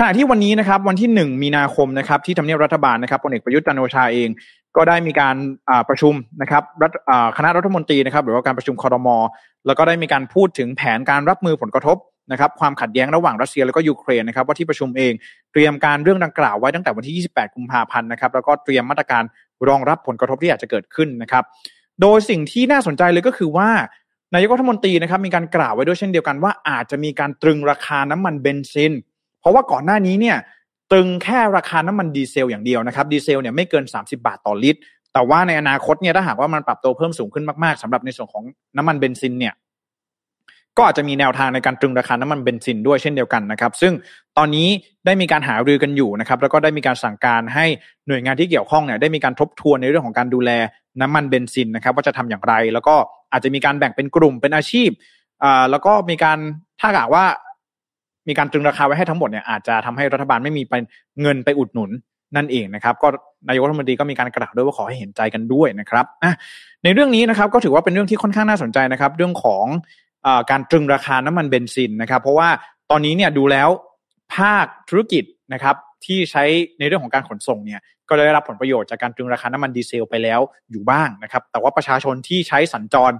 [0.00, 4.28] ขณะที่วันนี้นะครับวันที่หนึ่งมีนาคมนะครับที่ทำเนียบรัฐบาลนะครับพลเอกประยุทธ์จันโอชาเอง
[4.76, 5.36] ก็ได้มีการ
[5.88, 6.62] ประชุมนะครับ
[7.36, 9.16] คณะรัฐมนตรีนะครับหรือว่าการประชุมคอรมอ
[9.66, 11.96] แล้วก็ได้มีการพูดถึงแผนการรับมือผลกระทบ
[12.32, 15.12] นะครับความขัดแย้งระหว่างรัสเซียแล้วก็ยูเครนนะครับว่าที่ประชุมเอง
[15.52, 19.22] เตรียมการเรื่องดังกล่าวไว้ตั้งแต่วันที่ 28 กุมภาพันธ์นะครับแล้วก็เตรียมมาตรการ
[19.68, 21.44] รองรับผลกระทบที่อาจจะเกิดขึ้นนะครับ
[22.00, 23.70] โดยสิ่งที่น่าสนใจเลยก็คือว่า
[24.34, 28.92] นายกรัฐมนตรีนะครับมีการกล่าวไว้ด้วยเช่นเดียวกันว่าอาจจะมีการตรึงราคาน้ำมันเบนซิน
[29.40, 30.36] เพราะว่าก่อนหน้านี้เนี่ย
[30.92, 34.80] ตรึงแค่ราคาน้ำมันดีเซลอย่างเดียวนะครับดีเซลเนี่ยไม่เกิน 30 บาทต่อลิตร
[35.12, 38.44] แต่ว่าในอนาคตเนี่ยถ้าหากว่ามันปรับตัวเพิ่มสูงขึ้นมากๆสำหรับในส่วนของ
[38.76, 39.54] น้ำมันเบนซินเนี่ย
[40.76, 43.92] ก็อาจจะมีแนวทางในการตรึงราคาน้ำมันเบนซินด้วยเช่นเดียวกันนะครับ ซึ่ง
[44.38, 44.68] ตอนนี้
[45.06, 47.66] ได้มีการหารือกันอยู่นะครับ แล้วก็ได้มีการสั่งการให้
[48.08, 50.50] หน่วยงานที่เกี่ยวข้องเนี่ยได้มีการทบทวนในเรื่องของการดูแล
[51.00, 52.94] น้ำมันเบนซินนะครับ ว่าจะทำอย่างไร แล้วก็
[53.32, 54.90] อาจจะมีการแบ่งเป็นกลุ่มเป็นอาชีพ
[55.42, 56.38] อ่าแล้วก็มีการ
[56.80, 57.24] ถ้าหากว่า
[58.28, 60.62] มีการตรึงราคาไว้ให้ทั้งหมดเนี่ยอาจจะทำให้รัฐบาลไม่มี
[61.22, 61.90] เงินไปอุดหนุน
[62.36, 63.08] นั่นเองนะครับ ก็
[63.48, 66.06] นายกรัฐมนตรีก็มีการกล่าวด้วยว่าขอให้เห็นใจกันด้วยนะครับ
[66.84, 69.64] ในเรื่องนี้นะครับก็ถือว่าเป็นเรื่องที่ค่อนข้างน่าสนใจนะครับ เรื่องของ
[70.26, 72.48] อการตรึงราคาน้ำมันเบนซินนะครับ เพราะว่า
[72.90, 73.68] ตอนนี้เนี่ยดูแล้ว
[74.34, 76.44] ภาคธุรกิจนะครับที่ใช้
[76.78, 83.12] ในเรื่องของการขนส่งเนี่ยก็ได้รับผลประโยชน์จากการตรึงราคาน้ำมันดีเซลไปแล้วอยู่บ้างนะครับ แต่ว่าประชาชนที่ใช้สัญจร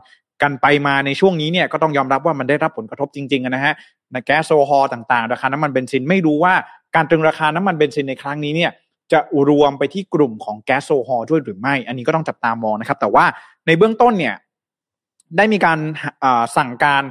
[0.43, 3.75] กันไปมาในช่วงนี้เนี่ยก็ต้องยอมรับว่ามันได้รับผลกระทบจริงๆนะฮะ
[4.15, 6.55] นะแก๊สโซฮอลต่างๆ ราคาน้ำมันเบนซินไม่รู้ว่า
[6.95, 8.71] การตรึงราคาน้ำมันเบนซินในครั้งนี้เนี่ย
[9.13, 13.25] จะรวมไปที่กลุ่มของแก๊สโซฮอลด้วยหรือไม่ อันนี้ก็ต้องจับตามองนะครับ แต่ว่า
[13.67, 14.35] ในเบื้องต้นเนี่ย
[15.37, 15.79] ได้มีการ
[16.57, 17.03] สั่งการ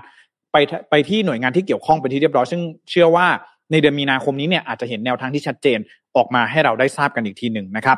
[0.51, 0.55] ไป
[0.89, 3.27] ไปที่หน่วยงานที่เกี่ยวข้องเป็นที่เรียบร้อย ซึ่งเชื่อว่า
[3.71, 5.79] ในเดือนมีนาคมนี้เนี่ยอาจจะเห็นแนวทางที่ชัดเจน
[6.15, 7.97] ออกมาให้เราได้ทราบกันอีกทีหนึ่งนะครับ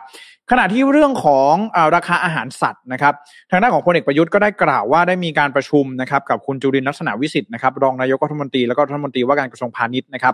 [0.52, 3.14] ขณะที่เรื่องของอราคาอาหารสัตว์นะครับ
[3.52, 10.34] ทางด้านของพลเอกประยุทธ์ก็ได้กล่าวว่าได้มีการประชุมนะครับกับคุณจุรินลักษณะวิสิทธิ์นะครับรองนายกรัฐมนตรีแล้วก็รัฐมนตรีว่าการกระทรวงพาณิชย์นะครับ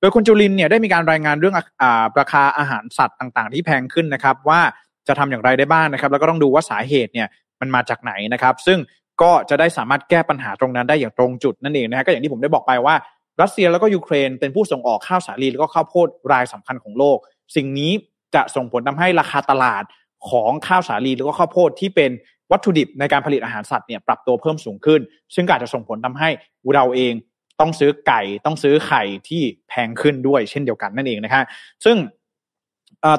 [0.00, 1.84] โดยคุณจุรินเนี่ยได้มีการรายงานเรื่องอ
[2.18, 4.60] ราคาอาหารสัตว์ต่างๆ ที่แพงขึ้นนะครับ ว่า
[5.08, 7.28] จะทำอย่างไรได้บ้างนะครับ แล้วก็ต้องดูว่าสาเหตุเนี่ย
[7.60, 8.78] มันมาจากไหนนะครับ ซึ่ง
[9.22, 12.94] ก็จะได้สามารถแก้ปัญหาตรงนั้นได้อย่างตรงจุดนั่นเองนะฮะก็อย่างที่ผมได้บอกไปว่า
[13.40, 17.18] รัสเซียแล้วก็ยูเครนเป็นผู้ส่งออกข้าวสาลีแล้วก็ข้าวโพดรายสำคัญของโลก
[17.56, 17.92] สิ่งนี้
[18.34, 19.84] จะส่งผลทำให้ราคาตลาด
[20.30, 22.10] ของข้าวสาลีแล้วก็ข้าวโพดที่เป็น
[22.52, 25.00] วัตถุดิบในการผลิตอาหารสัตว์เนี่ยปรับตัวเพิ่มสูงขึ้น
[25.34, 26.28] ซึ่งอาจจะส่งผลทำให้
[26.74, 27.12] เราเอง
[27.60, 31.44] ต้องซื้อไก่ต้องซื้อไข่ที่แพงขึ้นด้วยเช่นเดียวกันนั่นเองนะครับ
[31.84, 31.96] ซึ่ง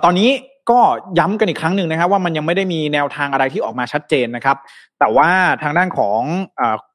[0.03, 0.29] ตอนนี้
[0.69, 0.79] ก็
[1.19, 4.57] ย้ำกันอีกครั้งหนึ่งนะครับ ว่ามันยังไม่ได้มีแนวทางอะไรที่ออกมาชัดเจนนะครับ
[4.99, 5.29] แต่ว่า
[5.63, 6.19] ทางด้านของ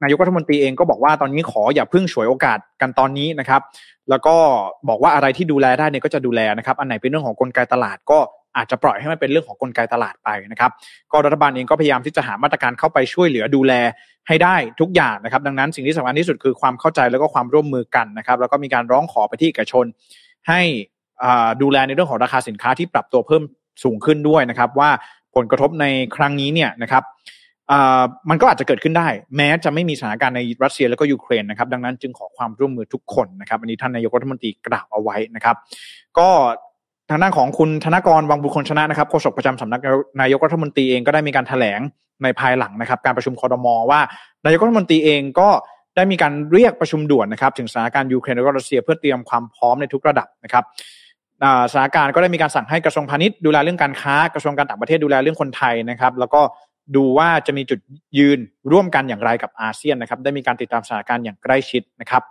[0.02, 3.60] นายกรัฐมนตรีเองก็บอกว่าตอนนี้ขออย่าเพึ่งฉวยโอกาสกันตอนนี้นะครับ
[4.10, 4.34] แล้วก็
[4.88, 8.18] บอกว่าอะไรที่ดูแลได้เนี่ยก็จะดูแลนะครับ อันไหนเป็นเรื่องของกลไกตลาดก็
[8.56, 10.70] อาจจะปล่อยให้มันเป็นเรื่องของกลไกตลาดไปนะครับ
[11.12, 13.72] ก็รัฐบาลเองก็พยายามที่จะหามาตรการเข้าไปช่วยเหลือดูแล
[14.28, 19.84] ให้ได้ทุกอย่างนะครับ ดังนั้นสิ่งที่สำคัญที่สุดคือความเข้าใจแล้วก็ความร่วมมือกันนะครับ แล้วก็มีการร้องขอไปที่เอกชน
[20.48, 20.60] ให้
[21.62, 23.42] ดูแลในเรื่องของราคาสินค้าที่ปรับตัวเพิ่ม
[23.82, 24.90] สูงขึ้นด้วยนะครับ ว่า
[25.34, 25.84] ผลกระทบใน
[26.16, 27.04] ครั้งนี้เนี่ยนะครับ
[28.30, 35.56] มันก็อาจจะเกิดขึ้นได้ แม้จะไม่มีสถานการณ์ในรัสเซียแล้วก็ยูเครนนะครับ ดังนั้นจึงขอความร่วมมือทุกคนนะครับอันนี้ท่านนายกรัฐมนตรีกล่าวเอาไว้นะครับ
[36.18, 36.28] ก็
[37.10, 39.80] ทางด้านของคุณธนกรวังบุคคลชนะนะครับโฆษกประจำสำนัก
[40.20, 41.80] นายกรัฐมนตรีเองก็ได้มีการแถลง
[42.22, 44.00] ในภายหลังนะครับ การประชุมคอรมอว่า
[44.44, 45.48] นายกรัฐมนตรีเองก็
[45.96, 50.64] ได้มีการเรียกประชุมด่วนนะครับ ถึงสถานการณ์ยูเครนและรัสเซียเพื่อเตรียมความพร้อมในทุกระดับนะครับ
[51.70, 56.40] สถานการณ์ก็ได้มีการสั่งให้กระทรวงพาณิชย์ดูแลเรื่องการค้ากระทรวงการต่างประเทศดูแลเรื่องคนไทยนะครับ แล้วก็
[56.96, 57.80] ดูว่าจะมีจุด
[58.18, 58.38] ยืน
[58.72, 62.22] ร่วมกันอย่างไรกับอาเซียนนะครับ ได้มีการติดตามสถานการณ์อย่างใกล้ชิดนะครับ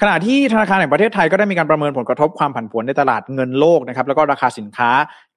[0.00, 4.90] ขณะที่ธนาคารแห่งประเทศไทยก็ได้มีการประเมินผลกระทบความผันผวนในตลาดเงินโลกนะครับ แล้วก็ราคาสินค้า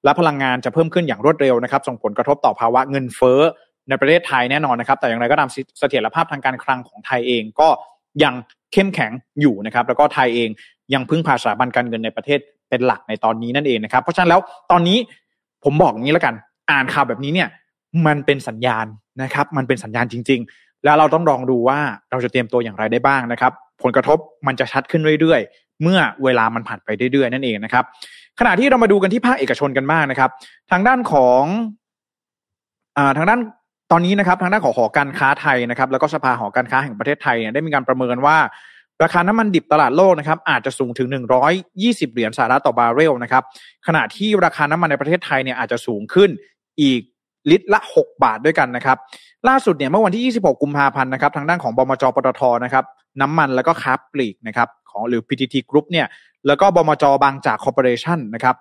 [0.04, 3.40] และพลังงานจะเพิ่มขึ้นอย่างรวดเร็วนะครับ ส่งผลกระทบต่อภาวะเงินเฟ้อ
[3.88, 7.68] ในประเทศไทยแน่นอนนะครับ แต่อย่างไรก็ตามเสถียรภาพทางการคลังของไทยเองก็
[8.24, 8.34] ยัง
[8.72, 10.50] เข้มแข็งอยู่นะครับ แล้วก็ไทยเอง
[10.94, 14.98] ยังพึ่งพาสถาบันการเงินในประเทศเป็นหลักในตอนนี้นั่นเองนะครับ เพราะฉะนั้นแล้วตอนนี้
[15.64, 16.34] ผมบอกงี้แล้วกัน
[16.70, 17.48] อ่านข่าวแบบนี้เนี่ย
[18.06, 18.86] มันเป็นสัญญาณ
[19.22, 21.78] นะครับ มันเป็นสัญญาณจริง ๆ แล้วเราต้องลองดูว่า
[22.10, 27.84] เราจะเตรียมตัวอย่างไรได้บ้างนะครับ ผลกระทบมันจะชัดขึ้นเรื่อยๆ เมื่อเวลามันผ่านไปเรื่อยๆ นั่นเองนะครับ
[28.38, 30.30] ขณะที่เรามาดูกันที่ภาคเอกชนกันบ้างนะครับ
[30.70, 31.42] ทางด้านของ
[32.96, 33.40] อ่าทางด้าน
[33.92, 38.36] ตอนนี้นะครับ ทางด้านของหอการค้าไทยนะครับ แล้วก็สภาหอการค้าแห่งประเทศไทยเนี่ยได้มีการประเมินว่า
[39.04, 41.08] ราคาน้ำมันดิบตลาดโลกนะครับอาจจะสูงถึง
[41.54, 43.42] 120 เหรียญสหรัฐต่อบาร์เรลนะครับ
[43.86, 46.30] ขณะที่ราคาน้ำมันในประเทศไทยเนี่ยอาจจะสูงขึ้น
[46.80, 47.00] อีก
[47.50, 48.98] ลิตรละ 6 บาทด้วยกันนะครับ
[49.48, 52.84] ล่าสุดเนี่ยเมื่อวันที่ 26 กุมภาพันธ์นะครับทางด้านของบมจปตทนะครับ
[53.20, 56.06] น้ำมันแล้วก็คาร์บปลีกนะครับของหรือ PTT Group เนี่ย
[56.46, 58.56] แล้วก็บมจ.บางจากคอร์ปอเรชันนะครับ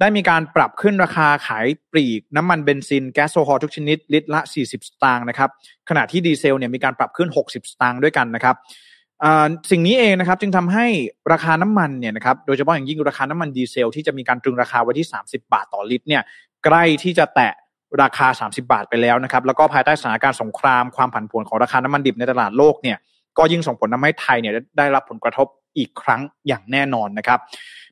[0.00, 5.50] ได้มีการปรับขึ้นราคาขายปลีกน้ำมันเบนซินแก๊สโซฮอลทุกชนิด ลิตรละ 40 สตางค์นะครับ
[5.88, 8.56] ขณะที่ดีเซลเนี่ยมีการปรับขึ้น 60 สตางค์ด้วยกันนะครับ
[9.70, 10.86] สิ่งนี้เองนะครับจึงทำให้
[11.32, 16.22] ราคาน้ำมันเนี่ยนะครับโดยเฉพาะอย่างยิ่งราคาน้ำมันดีเซลที่จะมีการตรึงราคาไว้ที่ 30 บาทต่อลิตรเนี่ย
[16.64, 17.52] ใกล้ที่จะแตะ
[18.02, 22.98] ราคา 30 บาทไปแล้วนะครับแล้วก็ภายใต้สถานการณ์สงครามความผันผวนของราคาน้ำมันดิบในตลาดโลกเนี่ย
[23.38, 25.46] ก็ยิ่งส่งผลทำให้ไทยเนี่ยได้รับผลกระทบ
[25.78, 27.38] อีกครั้งอย่างแน่นอนนะครับ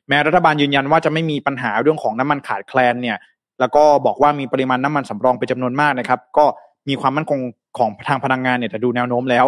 [0.07, 3.17] แม้รัฐบาลยืนยันว่าจะไม่มีปัญหาเรื่องของน้ำมันขาดแคลนเนี่ย
[3.59, 6.45] แล้วก็บอกว่ามีปริมาณน้ำมันสำรองเป็นจำนวนมากนะครับ ก็
[6.89, 7.39] มีความมั่นคง
[7.77, 9.45] ของทางพลังงานเนี่ยแต่ดูแนวโน้มแล้ว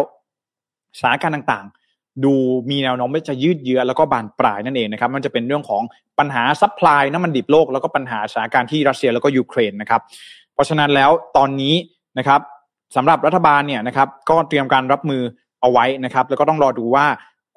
[0.98, 2.34] สถานการณ์ต่างๆ ดู
[2.70, 5.82] มีแนวโน้มว่าจะยืดเยื้อแล้วก็บานปลายนั่นเองนะครับ มันจะเป็นเรื่องของ
[6.18, 10.00] ปัญหา supply น้ำมันดิบโลกแล้วก็ปัญหาสถานการณ์ที่รัสเซียแล้วก็ยูเครนนะครับ
[10.54, 11.74] เพราะฉะนั้นแล้วตอนนี้
[12.18, 12.40] นะครับ
[12.96, 15.22] สำหรับรัฐบาลเนี่ยนะครับก็เตรียมการรับมือ
[15.60, 17.06] เอาไว้นะครับ แล้วก็ต้องรอดูว่า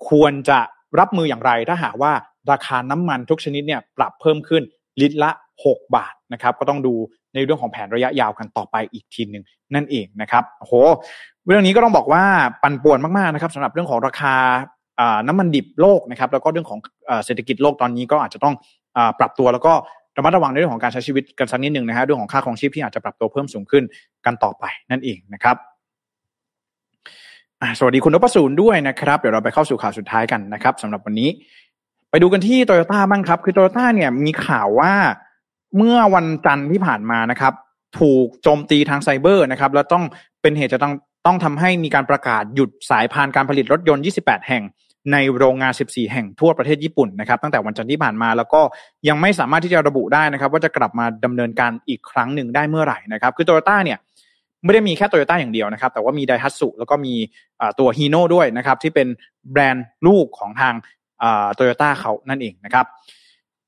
[0.10, 0.60] ควรจะ
[1.00, 2.12] รับมืออย่างไรถ้าหากว่า
[2.52, 4.64] ราคาน้ำมันทุกชนิดเนี่ยปรับเพิ่มขึ้น
[5.02, 5.32] ลิตรละ
[5.66, 6.94] 6 บาทนะครับ ก็ต้องดู
[7.34, 9.44] ในเรื่องของแผนระยะยาวกันต่อไปอีกทีหนึ่ง
[9.76, 10.74] นั่นเองนะครับโห
[11.48, 12.24] เรื่องนี้ก็ต้องบอกว่า
[12.64, 14.36] ปั่นป่วนมากๆนะครับสำหรับเรื่องของราคา
[15.28, 16.80] น้ำมันดิบโลกนะครับแล้วก็เรื่องของ
[17.26, 18.56] เศรษฐกิจโลกตอนนี้ก็อาจจะต้อง
[19.20, 19.74] ปรับตัวแล้วก็
[20.18, 23.84] ระมัดระวังในเรื่องของการใช้ชีวิตกันสักนิดหนึ่งนะฮะเรื่องของค่าของชีพที่อาจจะปรับตัวเพิ่มสูงขึ้น
[24.26, 25.56] กันต่อไปนั่นเองนะครับ
[27.80, 31.30] สวัสดีคุณนพสูนย์ด้วยนะครับ เดี๋ยวเราไปเข้าสู่ข่าวสุดท้ายกันนะครับสำหรับวันนี้
[32.10, 34.94] ไปดูกันที่โตโยต้าบ้างครับ คือโตโยต้าเนี่ยมีข่าวว่า
[35.78, 37.54] เมื่อวันจันทร์ที่ผ่านมานะครับ
[38.00, 40.04] ถูกโจมตีทางไซเบอร์นะครับ แล้วต้อง
[40.42, 40.94] เป็นเหตุจะต้อง
[41.26, 44.64] ต้องทำให้มีการประกาศหยุดสายพานการผลิตรถยนต์ 28 แห่ง
[45.12, 48.62] ในโรงงาน 14 แห่งทั่วประเทศญี่ปุ่นนะครับ ตั้งแต่วันจันทร์ที่ผ่านมาแล้วก็
[49.08, 53.98] ยังไม่สามารถที่จะระบุได้นะครับ ว่าจะกลับมาดำเนินการอีกครั้งหนึ่งได้เมื่อไหร่นะครับ คือโตโยต้าเนี่ย
[54.64, 57.14] ไม่ได้มีแค่โตโยต้าอย่างเดียวนะครับ แต่ว่ามีไดฮัตสุแล้วก็มี
[57.80, 59.08] ตัวฮีโน่ด้วยนะครับ ที่เป็น
[59.52, 60.74] แบรนด์ลูกของทาง
[61.54, 62.86] โตโยต้าเขานั่นเองนะครับ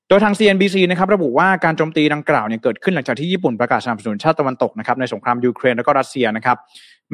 [0.08, 6.56] โดยทาง CNBC นะครับระบุว่าการโจมตีดังกล่าวเนี่ยเกิดขึ้นหลังจากที่ญี่ปุ่นประกาศสนับสนุนชาติตะวันตกนะครับในสงครามยูเครนและก็รัสเซียนะครับ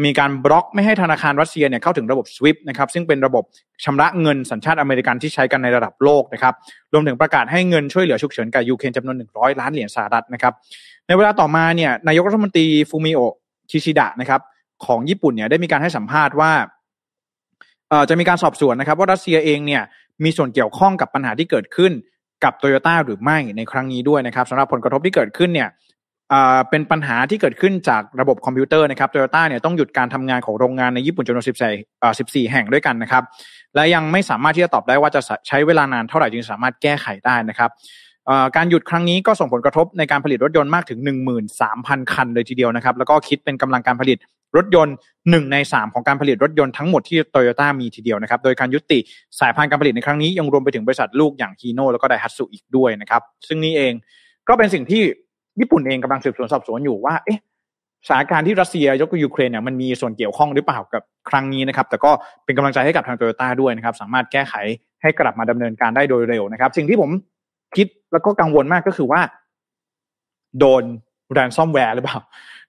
[0.05, 3.45] มีการบล็อกไม่ให้ธนาคารรัสเซียเนี่ยเข้าถึงระบบ SWIFT นะครับซึ่งเป็นระบบ
[3.85, 6.55] ชำระเงินสัญชาติอเมริกันที่ใช้กันในระดับโลกนะครับ
[6.93, 10.53] รวมถึงประกาศให้เงินช่วยเหลือฉุกเฉินกับยูเครนจำนวน 100 ล้านเหรียญสหรัฐนะครับ
[11.07, 13.21] ในเวลาต่อมาเนี่ยนายกรัฐมนตรีฟูมิโอ
[13.71, 14.41] คิชิดะนะครับ
[14.87, 16.53] ของญี่ปุ่นเนี่ยได้มีการให้สัมภาษณ์ว่า
[18.09, 19.83] จะมีการสอบสวนนะครับว่ารัสเซียเองเนี่ย
[20.25, 21.93] มีส่วนเกี่ยวข้องกับปัญหาที่เกิดขึ้น
[22.45, 25.69] กับโตโยต้าหรือไม่ในครั้งนี้ด้วยนะครับสำหรับผลกระทบที่เกิดขึ้นเนี่ย
[26.71, 31.45] เป็นปัญหาที่เกิดขึ้นจากระบบคอมพิวเตอร์นะครับโตโยต้าเนี่ยต้องหยุดการทำงานของโรงงานในญี่ปุ่นจำนวน
[32.07, 33.23] 14 แห่งด้วยกันนะครับ
[33.75, 37.71] และยังไม่สามารถที่จะตอบได้ว่าจะใช้เวลานานเท่าไหร่จึงสามารถแก้ไขได้นะครับ
[38.57, 40.99] การหยุดครั้งนี้ก็ส่งผลกระทบในการผลิตรถยนต์มากถึง
[41.57, 44.19] 13,000 คันเลยทีเดียวนะครับ แล้วก็คิดเป็นกำลังการผลิต
[44.57, 44.95] รถยนต์
[45.31, 48.99] หนึ่งในสามของการผลิตรถยนต์ทั้งหมดที่โตโยต้ามีทีเดียวนะครับ โดยการยุติ
[49.41, 53.93] สายพันธุ์การผลิตในครั้งนี้ยังรวมไปถึงบริษัทลูกอย่างฮีโน่แล้วก็ไดฮัตสุอีกด้วยนะครับ ซึ่งนี่เอง
[54.49, 55.03] ก็เป็นสิ่งที่
[55.61, 57.41] ญี่ปุ่นเองกำลังสืบสวนสอบสวนอยู่ว่า เอ๊ะ
[58.07, 62.11] สถานการณ์ที่รัสเซียยกกับยูเครนเนี่ยมันมีส่วนเกี่ยวข้องหรือเปล่ากับครั้งนี้นะครับ แต่ก็
[62.45, 64.55] เป็นกำลังใจให้กับทางโตโยต้าด้วยนะครับ สามารถแก้ไข
[65.03, 67.11] ให้กลับมาดำเนินการได้โดยเร็วนะครับ สิ่งที่ผม
[67.77, 69.21] คิดแล้วก็กังวลมากก็คือว่า
[70.59, 70.85] โดน
[71.33, 72.19] ransomware หรือเปล่า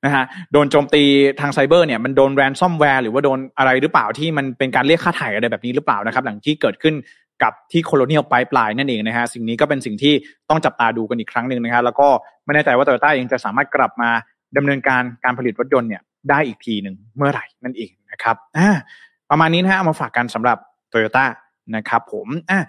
[0.06, 1.04] นะฮะโดนโจมตี
[1.40, 6.96] ทางไซเบอร์เนี่ยมันโดน ransomware หรือว่าโดนอะไรหรือเปล่าที่มันเป็นการเรียกค่าไถ่อะไรแบบนี้หรือเปล่านะครับ หลังที่เกิดขึ้น
[7.44, 10.14] กับที่โคโลเนียลไพป์ไลน์นั่นเองนะฮะสิ่งนี้ก็เป็นสิ่งที่
[10.50, 12.08] ต้องจับตาดูกันอีกครั้งหนึ่งนะครับแล้วก็
[12.46, 14.10] ไม่แน่ใจว่าโตโยต้าเองจะสามารถกลับมา
[14.58, 18.70] ดำเนินการการผลิตรถยนต์เนี่ยได้อีกทีหนึ่งเมื่อไหร่นั่นเองนะครับอ่า
[19.30, 20.58] ประมาณนี้นะฮะเอามาฝากกันสำหรับ
[20.90, 21.26] โตโยต้า
[21.76, 22.60] นะครับผมอ่า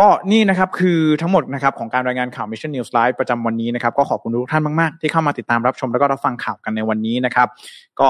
[0.06, 7.48] ็นี่นะครับคือทั้งหมดนะครับของการรายงานข่าว Mission News Live ประจำวันนี้นะครับก็ขอบคุณทุกท่านมาก ๆ ที่เข้ามาติดตามรับชมแล้วก็รับฟังข่าวกันในวันนี้นะครับ
[8.00, 8.08] ก็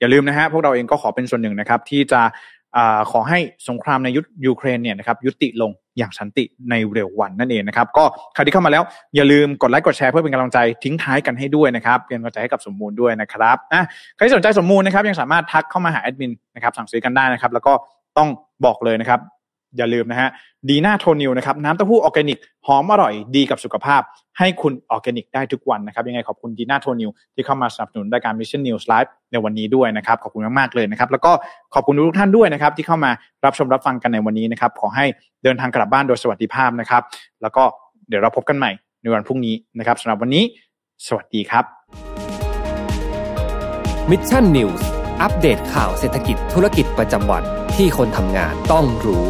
[0.00, 2.20] อย่าลืมนะฮะพวกเราเองก็ขอเป็นส่วนหนึ่งนะครับที่จะ
[2.76, 2.78] อ
[3.10, 8.82] ขอให้สงครามในยุยูเครนเนี่ยนะครับยุติลงอย่างสันติในเร็ววันนั่นเองนะครับก็ใครที่เข้ามาแล้ว
[9.16, 13.82] อย่าลืมกดไลค์กดแชร์เพื่อเป็นกำลังใจทิ้งท้ายกันให้ด้วยนะครับเป็นกำลังใจให้กับสมมูลด้วยนะครับอะ
[14.14, 17.72] ใครที่สนใจสมมูลนะครับยังสามารถทักเข้ามาหาแอดมินนะครับสั่งซื้อกันได้นะครับแล้วก็
[18.18, 18.28] ต้อง
[18.64, 19.20] บอกเลยนะครับ
[19.76, 20.28] อย่าลืมนะฮะ
[20.68, 24.02] ดีน่าโทนิวนะครับน้ำเต้าหู้ออร์แกนิกหอมอร่อยดีกับสุขภาพ
[24.38, 31.32] ให้คุณออร์แกนิกได้ทุกวันนะครับ ยังไงขอบคุณดีน่าโทนิวที่เข้ามาสนับสนุนรายการ Mission News Live ในวันนี้ด้วยนะครับ ขอบคุณมากๆเลยนะครับ แล้วก็
[31.74, 33.10] ขอบคุณทุกท่านด้วยนะครับ ที่เข้ามา
[33.44, 35.04] รับชมรับฟังกันในวันนี้นะครับ ขอให้
[35.42, 37.02] เดินทางกลับบ้านโดยสวัสดิภาพนะครับ
[37.42, 37.62] แล้วก็
[38.08, 38.70] เดี๋ยวเราพบกันใหม่
[39.02, 40.44] ในวันพรุ่งนี้นะครับสำหรับวันนี้
[41.06, 41.64] สวัสดีครับ
[44.10, 44.82] Mission News
[45.22, 47.42] อัปเดตข่าวเศรษฐกิจธุรกิจประจำวัน
[47.74, 49.24] ที่คนทำงานต้องรู้